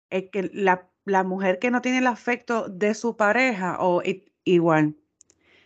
[0.10, 4.02] Es que la, la mujer que no tiene el afecto de su pareja, o
[4.46, 4.96] igual,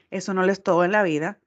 [0.09, 1.39] eso no les todo en la vida.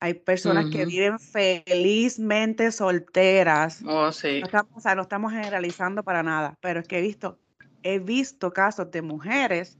[0.00, 3.80] Hay personas que viven felizmente solteras.
[3.86, 4.40] Oh, sí.
[4.40, 7.38] No estamos, o sea, no estamos generalizando para nada, pero es que he visto,
[7.84, 9.78] he visto casos de mujeres,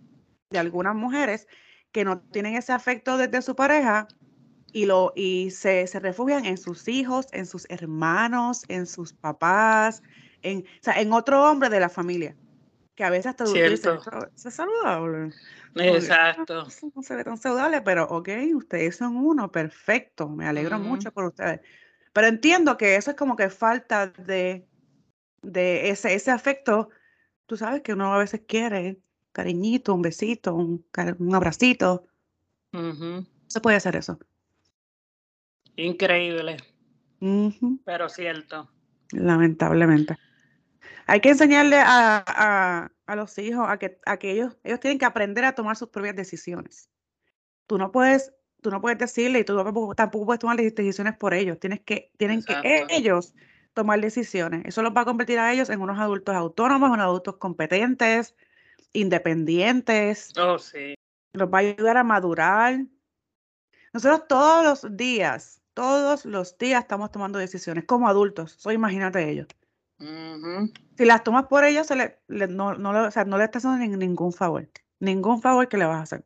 [0.50, 1.48] de algunas mujeres,
[1.90, 4.06] que no tienen ese afecto desde su pareja
[4.72, 10.02] y, lo, y se, se refugian en sus hijos, en sus hermanos, en sus papás,
[10.42, 12.36] en, o sea, en otro hombre de la familia.
[12.94, 13.98] Que a veces hasta dicen,
[14.34, 15.32] es saludable.
[15.76, 16.66] Exacto.
[16.94, 21.24] No se ve tan saludable, pero ok, ustedes son uno, perfecto, me alegro mucho por
[21.24, 21.60] ustedes.
[22.12, 24.66] Pero entiendo que eso es como que falta de,
[25.40, 26.90] de ese, ese afecto,
[27.46, 29.00] tú sabes que uno a veces quiere
[29.32, 30.84] cariñito, un besito, un,
[31.18, 32.04] un abracito.
[33.46, 34.18] Se puede hacer eso.
[35.76, 36.56] Increíble.
[37.84, 38.70] Pero cierto.
[39.12, 40.16] Lamentablemente.
[41.06, 45.54] Hay que enseñarle a, los hijos a que, a ellos, ellos tienen que aprender a
[45.54, 46.90] tomar sus propias decisiones.
[47.66, 49.56] Tú no puedes, tú no puedes decirle y tú
[49.94, 51.58] tampoco, puedes tomar decisiones por ellos.
[51.58, 53.34] Tienes que, tienen que ellos
[53.74, 54.64] tomar decisiones.
[54.64, 58.34] Eso los va a convertir a ellos en unos adultos autónomos, unos adultos competentes,
[58.92, 60.32] independientes.
[60.38, 60.94] Oh, sí.
[61.32, 62.84] Los va a ayudar a madurar.
[63.92, 68.56] Nosotros todos los días, todos los días estamos tomando decisiones como adultos.
[68.58, 69.46] So, imagínate ellos.
[69.98, 73.08] Si las tomas por ellos, se le, no, no le
[73.44, 74.68] estás haciendo ningún favor.
[74.98, 76.24] Ningún favor que le vas a hacer.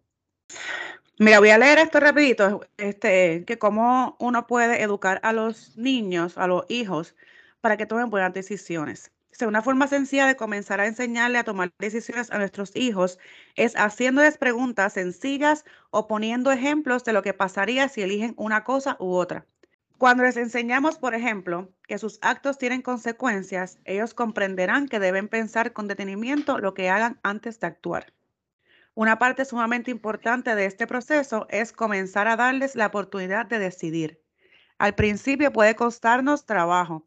[1.18, 6.36] Mira, voy a leer esto rapidito, este, que cómo uno puede educar a los niños,
[6.36, 7.16] a los hijos,
[7.62, 9.12] para que tomen buenas decisiones.
[9.44, 13.18] Una forma sencilla de comenzar a enseñarle a tomar decisiones a nuestros hijos
[13.54, 18.96] es haciéndoles preguntas sencillas o poniendo ejemplos de lo que pasaría si eligen una cosa
[18.98, 19.44] u otra.
[19.98, 25.72] Cuando les enseñamos, por ejemplo, que sus actos tienen consecuencias, ellos comprenderán que deben pensar
[25.72, 28.12] con detenimiento lo que hagan antes de actuar.
[28.94, 34.22] Una parte sumamente importante de este proceso es comenzar a darles la oportunidad de decidir.
[34.78, 37.02] Al principio puede costarnos trabajo,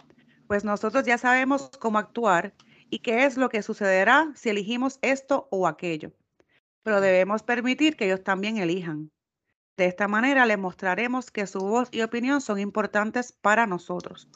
[0.49, 2.55] pues nosotros ya sabemos cómo actuar
[2.89, 6.11] y qué es lo que sucederá si elegimos esto o aquello.
[6.81, 9.11] Pero debemos permitir que ellos también elijan.
[9.77, 14.27] De esta manera les mostraremos que su voz y opinión son importantes para nosotros.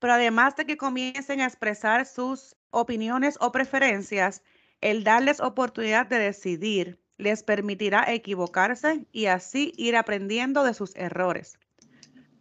[0.00, 4.42] Pero además de que comiencen a expresar sus opiniones o preferencias,
[4.82, 11.58] el darles oportunidad de decidir les permitirá equivocarse y así ir aprendiendo de sus errores.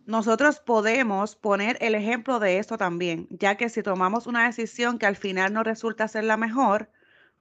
[0.05, 5.07] Nosotros podemos poner el ejemplo de esto también, ya que si tomamos una decisión que
[5.07, 6.91] al final no resulta ser la mejor,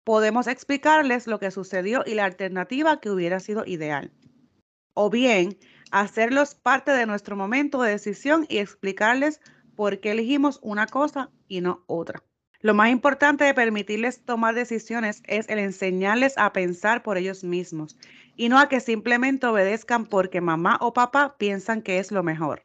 [0.02, 4.12] podemos explicarles lo que sucedió y la alternativa que hubiera sido ideal.
[4.94, 5.58] O bien,
[5.90, 9.42] hacerlos parte de nuestro momento de decisión y explicarles
[9.76, 12.22] por qué elegimos una cosa y no otra.
[12.64, 17.98] Lo más importante de permitirles tomar decisiones es el enseñarles a pensar por ellos mismos
[18.36, 22.64] y no a que simplemente obedezcan porque mamá o papá piensan que es lo mejor.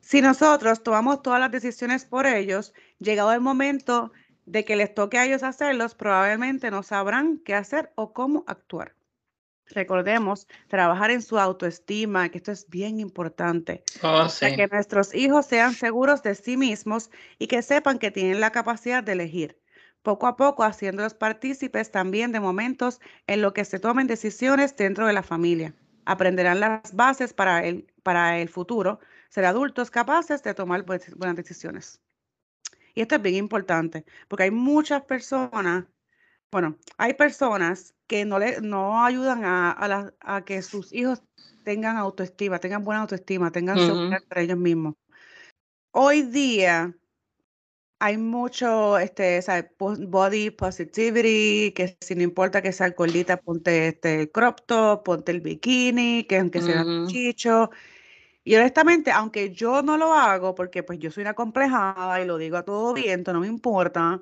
[0.00, 4.12] Si nosotros tomamos todas las decisiones por ellos, llegado el momento
[4.46, 8.94] de que les toque a ellos hacerlos, probablemente no sabrán qué hacer o cómo actuar.
[9.74, 13.82] Recordemos trabajar en su autoestima, que esto es bien importante.
[14.02, 18.40] Oh, para que nuestros hijos sean seguros de sí mismos y que sepan que tienen
[18.40, 19.58] la capacidad de elegir.
[20.02, 25.06] Poco a poco haciéndolos partícipes también de momentos en los que se tomen decisiones dentro
[25.06, 25.74] de la familia.
[26.04, 32.00] Aprenderán las bases para el, para el futuro, ser adultos capaces de tomar buenas decisiones.
[32.94, 35.84] Y esto es bien importante, porque hay muchas personas,
[36.52, 41.22] bueno, hay personas que no, le, no ayudan a, a, que sus hijos
[41.64, 44.94] tengan autoestima, tengan buena autoestima, tengan seguridad para ellos mismos.
[45.92, 46.94] Hoy día
[48.00, 49.40] hay mucho este,
[49.78, 55.40] body positivity, que si no importa que sea gordita, ponte este crop top, ponte el
[55.40, 57.70] bikini, que aunque sea chicho.
[58.44, 62.36] Y honestamente, aunque yo no lo hago, porque pues yo soy una complejada y lo
[62.36, 64.20] digo a todo viento, no me importa,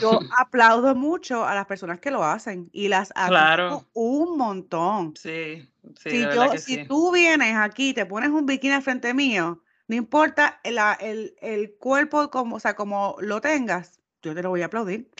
[0.00, 3.88] yo aplaudo mucho a las personas que lo hacen y las claro.
[3.92, 5.14] un montón.
[5.16, 6.10] Sí, sí.
[6.10, 10.78] Si, yo, si tú vienes aquí te pones un bikini frente mío, no importa el,
[11.00, 15.10] el, el, cuerpo como, o sea, como lo tengas, yo te lo voy a aplaudir.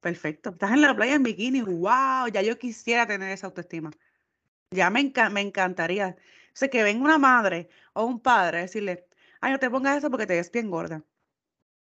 [0.00, 0.50] Perfecto.
[0.50, 3.90] Estás en la playa en bikini, wow, ya yo quisiera tener esa autoestima.
[4.70, 6.16] Ya me, me encantaría.
[6.52, 9.06] O sea, que venga una madre o un padre a decirle,
[9.40, 11.04] ay, no te pongas eso porque te ves bien gorda.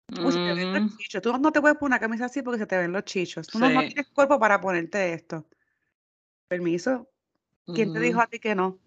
[0.08, 0.96] Uy, se te ven los mm.
[0.96, 1.22] chichos.
[1.22, 3.46] Tú no te puedes poner una camisa así porque se te ven los chichos.
[3.46, 5.46] Tú no, tienes cuerpo para ponerte esto.
[6.48, 7.08] Permiso.
[7.66, 8.78] ¿Quién te dijo a ti que no?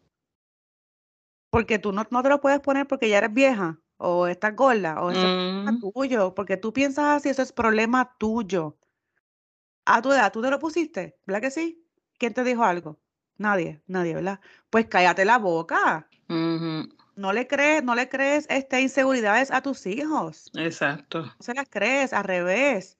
[1.49, 5.01] Porque tú no, no te lo puedes poner porque ya eres vieja o estás gorda
[5.01, 5.91] o eso es mm.
[5.93, 6.35] tuyo.
[6.35, 8.77] Porque tú piensas así, eso es problema tuyo.
[9.85, 11.17] A tu edad, ¿tú te lo pusiste?
[11.25, 11.83] ¿Verdad que sí?
[12.17, 12.99] ¿Quién te dijo algo?
[13.37, 14.39] Nadie, nadie, ¿verdad?
[14.69, 16.07] Pues cállate la boca.
[17.17, 20.51] No le crees, no le crees este, inseguridades a tus hijos.
[20.55, 21.23] Exacto.
[21.23, 22.99] No se las crees, al revés.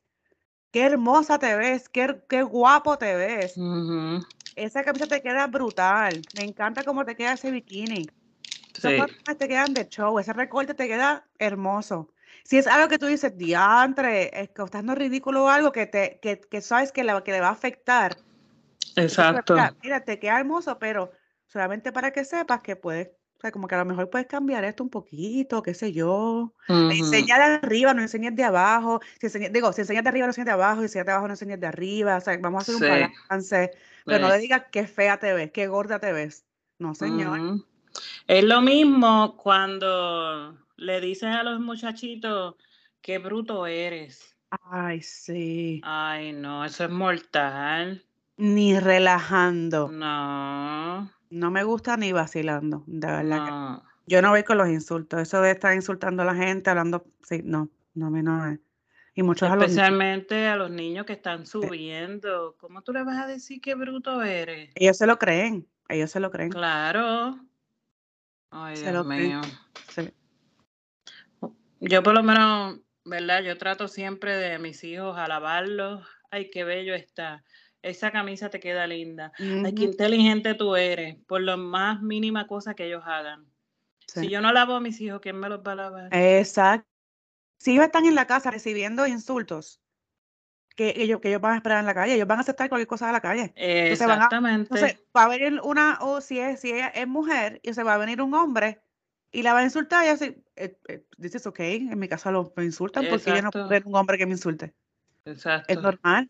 [0.71, 3.53] Qué hermosa te ves, qué, qué guapo te ves.
[4.55, 6.19] Esa camisa te queda brutal.
[6.35, 8.07] Me encanta cómo te queda ese bikini.
[8.73, 8.97] Sí.
[9.37, 12.11] te quedan de show, ese recorte te queda hermoso.
[12.43, 15.85] Si es algo que tú dices, diantre, es que estás no ridículo o algo que,
[15.85, 18.17] te, que, que sabes que, que le va a afectar.
[18.95, 19.55] Exacto.
[19.83, 21.11] mira, te queda hermoso, pero
[21.45, 24.63] solamente para que sepas que puedes o sea, como que a lo mejor puedes cambiar
[24.63, 26.55] esto un poquito, qué sé yo.
[26.67, 28.99] Enseñar de arriba, no enseñar de abajo.
[29.21, 30.79] Si digo, si enseñas de arriba, no enseñas de abajo.
[30.79, 32.17] Si enseñas de abajo, no enseñas de arriba.
[32.17, 33.71] O sea, vamos a hacer un balance.
[34.05, 36.45] Pero no le digas qué fea te ves, qué gorda te ves.
[36.79, 37.63] No, señor.
[38.25, 42.55] Es lo mismo cuando le dices a los muchachitos,
[43.01, 44.35] qué bruto eres.
[44.49, 45.79] Ay, sí.
[45.83, 48.03] Ay, no, eso es mortal.
[48.37, 49.89] Ni relajando.
[49.91, 51.11] No.
[51.29, 53.79] No me gusta ni vacilando, de verdad.
[53.79, 55.19] que yo no voy con los insultos.
[55.21, 58.57] Eso de estar insultando a la gente, hablando, sí, no, no, mí no.
[59.13, 59.71] Y muchos a los niños.
[59.71, 62.55] Especialmente a los niños que están subiendo.
[62.59, 64.69] ¿Cómo tú le vas a decir qué bruto eres?
[64.75, 66.51] Ellos se lo creen, ellos se lo creen.
[66.51, 67.37] Claro.
[68.51, 69.27] Ay, Se Dios lo creen.
[69.27, 69.41] mío.
[69.89, 70.13] Sí.
[71.81, 73.41] Yo por lo menos, ¿verdad?
[73.41, 76.07] Yo trato siempre de mis hijos alabarlos.
[76.31, 77.43] Ay, qué bello está.
[77.81, 79.31] Esa camisa te queda linda.
[79.37, 81.17] Ay, qué inteligente tú eres.
[81.27, 83.45] Por lo más mínima cosa que ellos hagan.
[84.07, 86.09] Si yo no lavo a mis hijos, ¿quién me los va a lavar?
[86.11, 86.87] Exacto.
[87.57, 89.81] Si ellos están en la casa recibiendo insultos,
[90.75, 92.87] que ellos, que ellos van a esperar en la calle, ellos van a aceptar cualquier
[92.87, 93.53] cosa de la calle.
[93.55, 94.73] Entonces van a, Exactamente.
[94.73, 97.95] entonces va a venir una, o si es, si ella es mujer, y se va
[97.95, 98.81] a venir un hombre
[99.31, 100.43] y la va a insultar y así,
[101.17, 104.17] dices, ok, en mi casa lo me insultan porque yo no puedo ver un hombre
[104.17, 104.73] que me insulte.
[105.25, 105.81] Es Exacto.
[105.81, 106.27] normal.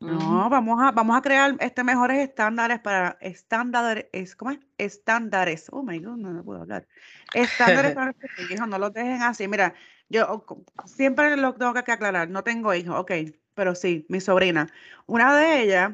[0.00, 4.58] No, vamos a, vamos a crear este mejores estándares para estándares, es, ¿cómo es?
[4.78, 5.66] Estándares.
[5.70, 6.88] Oh my God, no, no puedo hablar.
[7.34, 9.46] Estándares para nuestros hijos, no los dejen así.
[9.46, 9.74] Mira,
[10.08, 10.46] yo
[10.86, 13.12] siempre lo tengo que aclarar, no tengo hijos, ok,
[13.54, 14.68] pero sí, mi sobrina.
[15.04, 15.92] Una de ellas,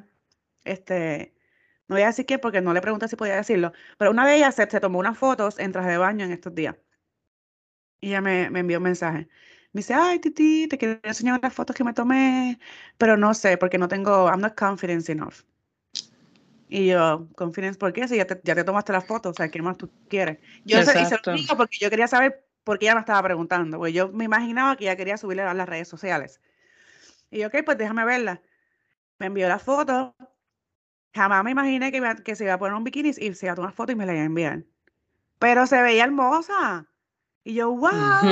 [0.62, 1.34] este,
[1.88, 4.36] no voy a decir quién porque no le pregunté si podía decirlo, pero una de
[4.36, 6.76] ellas se, se tomó unas fotos en traje de baño en estos días.
[8.00, 9.28] Y ella me, me envió un mensaje.
[9.76, 12.58] Me dice, ay, Titi, te quiero enseñar las fotos que me tomé,
[12.96, 15.34] pero no sé, porque no tengo, I'm not confident enough.
[16.70, 18.08] Y yo, confidence, ¿por qué?
[18.08, 20.38] Si ya te, ya te tomaste las fotos, o sea, ¿qué más tú quieres?
[20.64, 21.32] Yo se, y se Exacto.
[21.32, 24.24] lo digo porque yo quería saber por qué ella me estaba preguntando, porque yo me
[24.24, 26.40] imaginaba que ella quería subirla a las redes sociales.
[27.30, 28.40] Y yo, ok, pues déjame verla.
[29.18, 30.16] Me envió la foto.
[31.14, 33.52] Jamás me imaginé que, iba- que se iba a poner un bikini y se iba
[33.52, 34.64] a tomar foto y me la iba a enviar.
[35.38, 36.86] Pero se veía hermosa.
[37.46, 37.90] Y yo, wow,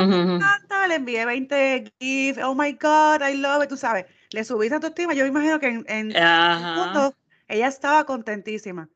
[0.09, 0.89] me encanta.
[0.89, 2.43] Le envié 20 GIFs.
[2.43, 3.69] Oh my God, I love it.
[3.69, 5.15] Tú sabes, le subí esa autoestima.
[5.15, 7.13] Yo me imagino que en, en segundos
[7.47, 8.89] ella estaba contentísima.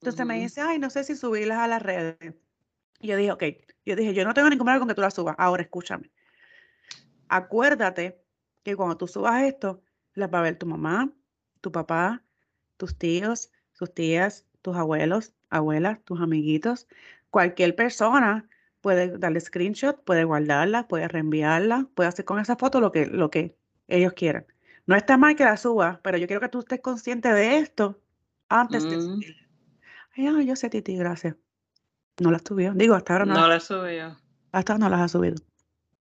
[0.00, 2.16] Entonces me dice, ay, no sé si subirlas a las redes.
[2.98, 3.44] Y yo dije, ok.
[3.86, 5.36] Yo dije, yo no tengo ningún problema con que tú las subas.
[5.38, 6.10] Ahora escúchame.
[7.28, 8.20] Acuérdate
[8.64, 9.80] que cuando tú subas esto,
[10.14, 11.08] las va a ver tu mamá,
[11.60, 12.24] tu papá,
[12.78, 16.88] tus tíos, tus tías, tus abuelos, abuelas, tus amiguitos.
[17.30, 18.48] Cualquier persona
[18.82, 23.30] puede darle screenshot, puede guardarla, puede reenviarla, puede hacer con esa foto lo que, lo
[23.30, 23.56] que
[23.88, 24.44] ellos quieran.
[24.86, 27.98] No está mal que la subas, pero yo quiero que tú estés consciente de esto
[28.50, 29.00] antes de Mm.
[29.00, 29.48] subirla.
[30.16, 31.36] Ay, yo sé, Titi, gracias.
[32.20, 32.74] No las subió.
[32.74, 34.18] Digo, hasta ahora no, No las, la subió.
[34.52, 35.36] hasta ahora no las ha subido.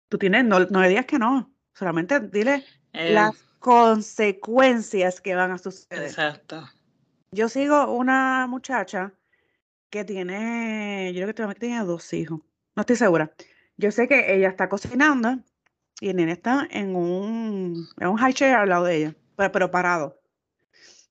[0.08, 1.54] Tú tienes, no, no le digas que no.
[1.74, 6.04] Solamente dile Eh, las consecuencias que van a suceder.
[6.04, 6.68] exacto.
[7.30, 9.12] Yo sigo una muchacha
[9.90, 12.40] que tiene, yo creo que tiene dos hijos.
[12.76, 13.32] No estoy segura.
[13.76, 15.38] Yo sé que ella está cocinando
[16.00, 19.52] y el nene está en un, en un high chair al lado de ella, pero,
[19.52, 20.20] pero parado.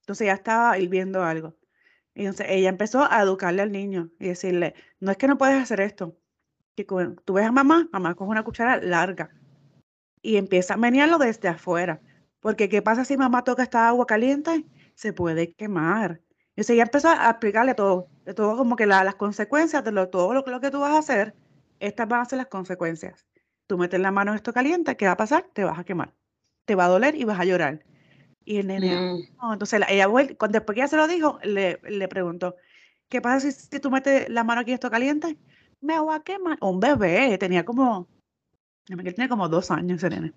[0.02, 1.56] Entonces ella estaba hirviendo algo.
[2.16, 5.62] Y entonces ella empezó a educarle al niño y decirle, no es que no puedes
[5.62, 6.18] hacer esto.
[6.76, 9.32] Que tú ves a mamá, mamá coge una cuchara larga
[10.22, 12.02] y empieza a menearlo desde afuera.
[12.40, 14.66] Porque ¿qué pasa si mamá toca esta agua caliente?
[14.96, 16.22] Se puede quemar.
[16.56, 20.10] Y entonces ella empezó a explicarle todo, todo como que la- las consecuencias de lo,
[20.10, 21.36] todo lo, lo que tú vas a hacer,
[21.80, 23.26] estas van a ser las consecuencias.
[23.68, 25.46] Tú metes la mano en esto caliente, ¿qué va a pasar?
[25.54, 26.14] Te vas a quemar.
[26.66, 27.84] Te va a doler y vas a llorar.
[28.46, 31.08] Y el nene, Mm, no, entonces la- ella vuelve, cuando después que ella se lo
[31.08, 32.56] dijo, le, le preguntó,
[33.10, 35.38] ¿qué pasa si, si tú metes la mano aquí en esto caliente?
[35.82, 36.58] Me voy a quemar.
[36.62, 38.08] Un bebé, tenía como,
[38.86, 40.34] tenía como dos años ese nene.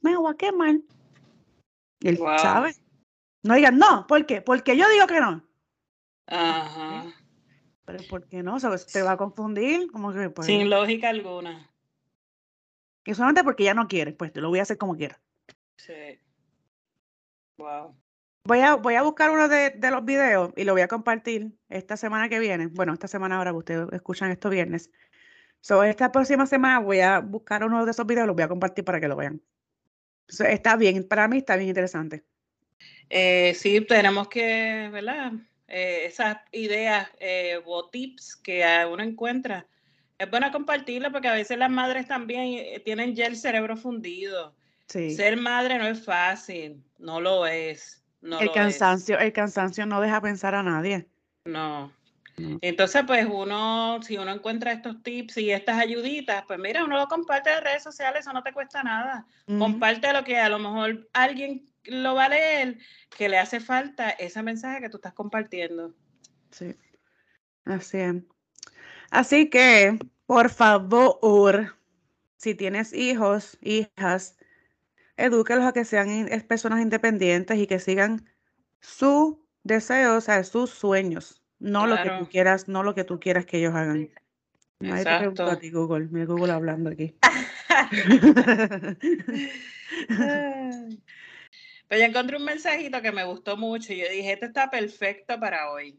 [0.00, 0.76] Me voy a quemar.
[2.00, 2.38] Y él Wow.
[2.38, 2.74] sabe.
[3.42, 4.40] No digan no, ¿por qué?
[4.42, 5.42] Porque yo digo que no.
[6.26, 7.04] Ajá.
[7.88, 8.60] Pero ¿por qué no?
[8.60, 8.84] ¿Sabes?
[8.86, 11.70] Te va a confundir, como que pues, Sin lógica alguna.
[13.06, 15.18] y solamente porque ella no quiere, pues te lo voy a hacer como quiera.
[15.78, 16.20] Sí.
[17.56, 17.96] Wow.
[18.44, 21.50] Voy a, voy a buscar uno de, de los videos y lo voy a compartir
[21.70, 22.66] esta semana que viene.
[22.66, 24.90] Bueno, esta semana ahora que ustedes escuchan esto viernes.
[25.60, 28.48] So, esta próxima semana voy a buscar uno de esos videos y los voy a
[28.48, 29.40] compartir para que lo vean.
[30.28, 32.22] So, está bien, para mí está bien interesante.
[33.08, 35.32] Eh, sí, tenemos que, ¿verdad?
[35.68, 39.66] Eh, esas ideas eh, o tips que a uno encuentra,
[40.16, 44.54] es bueno compartirlo porque a veces las madres también eh, tienen ya el cerebro fundido.
[44.86, 45.14] Sí.
[45.14, 48.02] Ser madre no es fácil, no lo es.
[48.22, 48.56] No el lo es.
[48.56, 51.06] cansancio, el cansancio no deja pensar a nadie.
[51.44, 51.92] No.
[52.38, 52.58] No.
[52.62, 57.08] Entonces, pues uno, si uno encuentra estos tips y estas ayuditas, pues mira, uno lo
[57.08, 59.26] comparte en redes sociales, eso no te cuesta nada.
[59.58, 62.78] Comparte lo que a lo mejor alguien lo va a leer,
[63.16, 65.94] que le hace falta ese mensaje que tú estás compartiendo.
[66.50, 66.76] Sí.
[67.64, 68.14] Así es.
[69.10, 71.76] Así que, por favor,
[72.36, 74.36] si tienes hijos, hijas,
[75.16, 78.28] edúquelos a que sean personas independientes y que sigan
[78.80, 83.18] su deseo, o sea, sus sueños, no lo que tú quieras, no lo que tú
[83.18, 84.10] quieras que ellos hagan.
[84.80, 85.60] Nadie te preguntó a Exacto.
[85.60, 86.08] ti, Google.
[86.10, 87.16] Mira Google hablando aquí.
[91.88, 95.40] Pues yo encontré un mensajito que me gustó mucho y yo dije, este está perfecto
[95.40, 95.98] para hoy.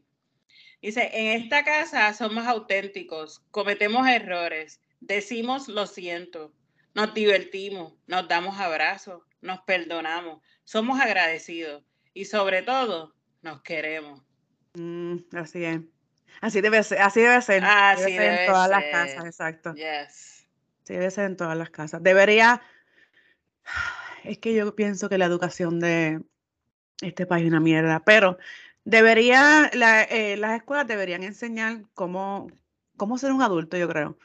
[0.82, 6.54] Dice, en esta casa somos auténticos, cometemos errores, decimos lo siento,
[6.94, 11.84] nos divertimos, nos damos abrazos, nos perdonamos, somos agradecidos
[12.14, 14.22] y sobre todo nos queremos.
[14.76, 15.82] Mm, así es.
[16.42, 17.64] Así debe ser, así debe ser.
[17.66, 19.74] Así debe ser en todas las casas, exacto.
[19.74, 20.48] Yes.
[20.84, 22.02] Sí, debe ser en todas las casas.
[22.02, 22.62] Debería,
[24.24, 26.22] es que yo pienso que la educación de
[27.02, 28.38] este país es una mierda, pero
[28.84, 32.48] debería, la- eh, las escuelas deberían enseñar cómo,
[32.98, 34.18] cómo ser un adulto, yo creo.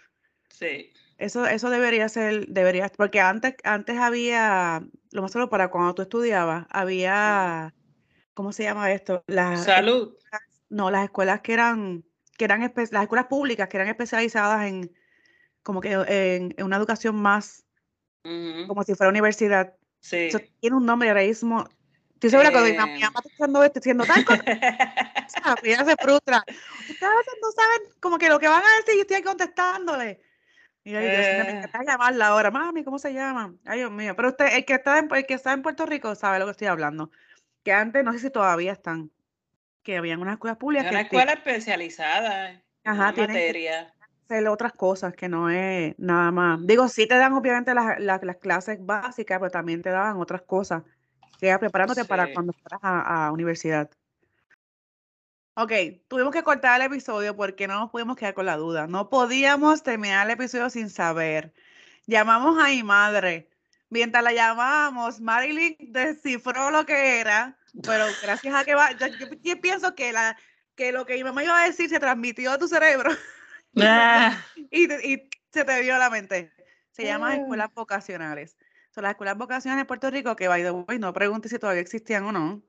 [0.51, 0.93] Sí.
[1.17, 4.83] Eso, eso debería ser, debería, porque antes, antes había,
[5.13, 7.73] lo más solo para cuando tú estudiabas, había,
[8.35, 9.23] ¿cómo se llama esto?
[9.29, 10.17] Las, Salud.
[10.69, 12.05] no, las escuelas que eran,
[12.37, 14.93] que eran, las escuelas públicas que eran especializadas en,
[15.63, 17.65] como que en, en una educación más,
[18.67, 19.77] como si fuera universidad.
[20.05, 20.27] Sí.
[20.29, 21.67] Eso tiene un nombre ahora mismo.
[22.13, 23.01] Estoy segura que cuando mi, Eh.
[23.01, 24.45] mamá está escuchando esto, diciendo tal cosa,
[25.63, 26.45] ella se frustra.
[26.47, 27.01] Ustedes
[27.43, 30.21] no saben como que lo que van a decir yo estoy ahí contestándole.
[30.85, 31.57] Yo, Dios mío, me Eh.
[31.65, 32.51] encanta llamarla ahora.
[32.51, 33.55] Mami, ¿cómo se llama?
[33.65, 34.15] Ay, Dios mío.
[34.15, 36.51] Pero usted, el que está en, el que está en Puerto Rico sabe lo que
[36.51, 37.11] estoy hablando.
[37.63, 39.11] Que antes, no sé si todavía están,
[39.83, 43.94] que habían unas escuelas Es públicas una que escuela especializada en Ajá, materia.
[44.25, 46.59] Hacer otras cosas que no es nada más.
[46.67, 50.43] Digo, sí te dan obviamente las, las, las clases básicas, pero también te daban otras
[50.43, 50.83] cosas.
[51.41, 52.33] Que preparándote para Sí.
[52.35, 53.91] cuando fueras a, a universidad.
[55.57, 55.73] Ok,
[56.09, 58.87] tuvimos que cortar el episodio porque no nos pudimos quedar con la duda.
[58.87, 61.53] No podíamos terminar el episodio sin saber.
[62.07, 63.49] Llamamos a mi madre.
[63.89, 69.27] Mientras la llamábamos, Marilyn descifró lo que era, pero gracias a que va, yo, yo-
[69.43, 70.37] yo pienso que, la,
[70.75, 73.11] que lo que mi mamá iba a decir se transmitió a tu cerebro
[73.81, 74.87] Ah, y,
[75.51, 76.53] se te dio a la mente.
[76.91, 77.37] Se llama Ah.
[77.37, 78.57] escuelas vocacionales.
[78.91, 81.83] Son las escuelas vocacionales en Puerto Rico que, by the way, no pregunte si todavía
[81.83, 82.63] existían o no.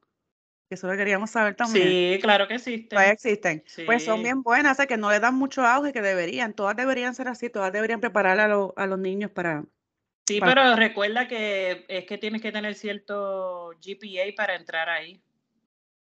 [0.68, 1.88] Que eso lo queríamos saber también.
[2.16, 2.90] sí, claro que existe.
[2.90, 3.64] Todavía existen.
[3.86, 6.54] Pues son bien buenas, o sea, que no le dan mucho auge que deberían.
[6.54, 9.64] Todas deberían ser así, todas deberían preparar a, lo- a los niños para...
[10.28, 15.22] Sí, pero recuerda que es que tienes que tener cierto GPA para entrar ahí.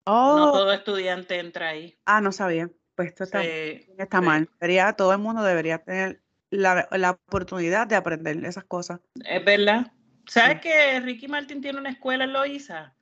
[0.07, 1.95] No Oh, todo estudiante entra ahí.
[2.05, 2.71] ah, no sabía.
[2.97, 4.25] Pues esto está, Sí, está sí.
[4.25, 4.49] mal.
[4.59, 6.19] Debería, todo el mundo debería tener
[6.49, 8.99] la, la oportunidad de aprender esas cosas.
[9.23, 9.91] Es verdad.
[10.25, 10.61] ¿Sabes Sí.
[10.61, 12.95] que Ricky Martin tiene una escuela en Loíza?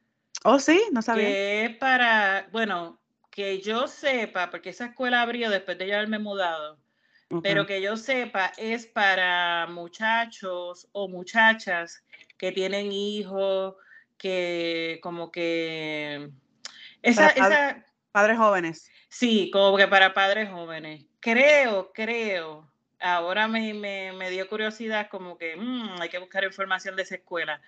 [0.44, 1.28] Oh, sí, no sabía.
[1.28, 3.00] Que es para, bueno,
[3.32, 6.78] que yo sepa, porque esa escuela abrió después de yo haberme mudado,
[7.42, 12.04] pero que yo sepa es para muchachos o muchachas
[12.38, 13.76] que tienen hijos,
[14.18, 16.30] que como que...
[17.02, 17.86] Esa, esa,
[18.16, 18.90] Padres jóvenes.
[19.10, 21.04] sí, como que para padres jóvenes.
[21.20, 22.72] Creo, creo.
[22.98, 27.16] Ahora me, me, me dio curiosidad como que mm, hay que buscar información de esa
[27.16, 27.60] escuela.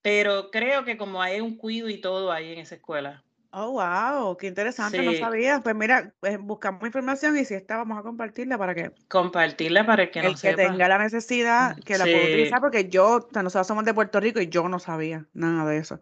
[0.00, 3.24] Pero creo que como hay un cuido y todo ahí en esa escuela.
[3.50, 5.60] Oh, wow, qué interesante, no sabía.
[5.60, 10.08] Pues mira, pues buscamos información y si está, vamos a compartirla para que Compartirla para
[10.12, 10.56] que el no que sepa.
[10.56, 14.48] tenga la necesidad, que la pueda utilizar, porque yo, nosotros somos de Puerto Rico y
[14.48, 16.00] yo no sabía nada de eso.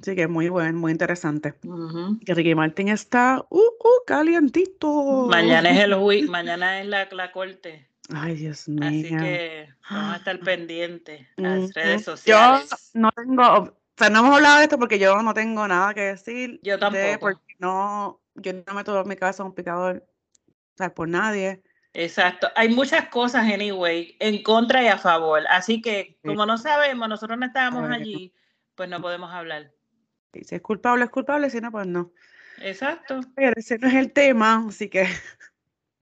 [0.00, 1.54] Así que muy bueno, muy interesante.
[1.64, 2.18] Ujú.
[2.24, 5.26] Que Ricky Martin está, uh, uh, calientito.
[5.28, 7.88] Mañana es el jui- mañana es la, la corte.
[8.14, 9.18] Ay, Dios Así mío.
[9.20, 12.10] que vamos a estar pendientes a las redes Ujú.
[12.10, 12.90] Yo sociales.
[12.94, 16.00] no tengo, o sea, no hemos hablado de esto porque yo no tengo nada que
[16.02, 16.58] decir.
[16.62, 17.18] Yo de- tampoco.
[17.20, 20.04] porque no, yo no meto en mi casa un picador,
[20.48, 21.62] o sea, por nadie.
[21.94, 22.48] Exacto.
[22.56, 25.42] Hay muchas cosas, anyway, en contra y a favor.
[25.50, 28.32] Así que, como no sabemos, nosotros no estábamos allí,
[28.74, 29.70] pues no podemos hablar.
[30.32, 32.12] Y si es culpable, es culpable, si no, pues no.
[32.58, 35.06] Exacto, Pero ese no es el tema, así que,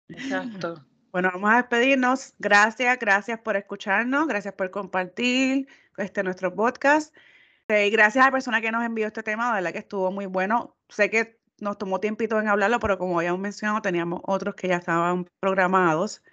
[0.07, 0.86] exacto.
[1.11, 2.34] bueno, vamos a despedirnos.
[2.39, 5.67] Gracias, gracias por escucharnos, gracias por compartir
[5.97, 7.15] este nuestro podcast.
[7.67, 10.11] Eh, Y gracias a la persona que nos envió este tema, de verdad que estuvo
[10.11, 10.78] muy bueno.
[10.89, 14.78] Sé que nos tomó tiempito en hablarlo, pero como habíamos mencionado, teníamos otros que ya
[14.78, 16.23] estaban programados.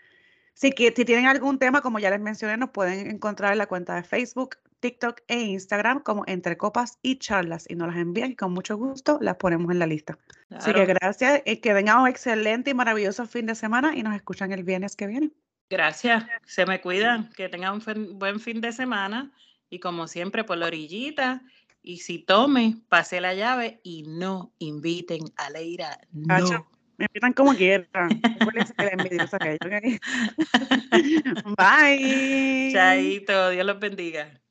[0.55, 3.66] Si, que, si tienen algún tema, como ya les mencioné, nos pueden encontrar en la
[3.66, 8.32] cuenta de Facebook, TikTok e Instagram como Entre Copas y Charlas y nos las envían
[8.32, 10.18] y con mucho gusto las ponemos en la lista.
[10.51, 10.99] Así que Claro.
[11.01, 14.62] gracias y que tengan un excelente y maravilloso fin de semana y nos escuchan el
[14.62, 15.30] viernes que viene.
[15.70, 16.26] Gracias.
[16.45, 17.30] Se me cuidan.
[17.30, 19.32] Que tengan un buen fin de semana.
[19.70, 21.41] Y como siempre, por la orillita.
[21.80, 25.99] Y si tome, pase la llave y no inviten a Leira.
[26.12, 26.68] No.
[26.99, 27.89] Me invitan como quieran.
[31.57, 32.70] Bye.
[32.70, 34.43] Chaito, Dios los bendiga.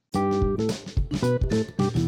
[0.57, 2.02] Música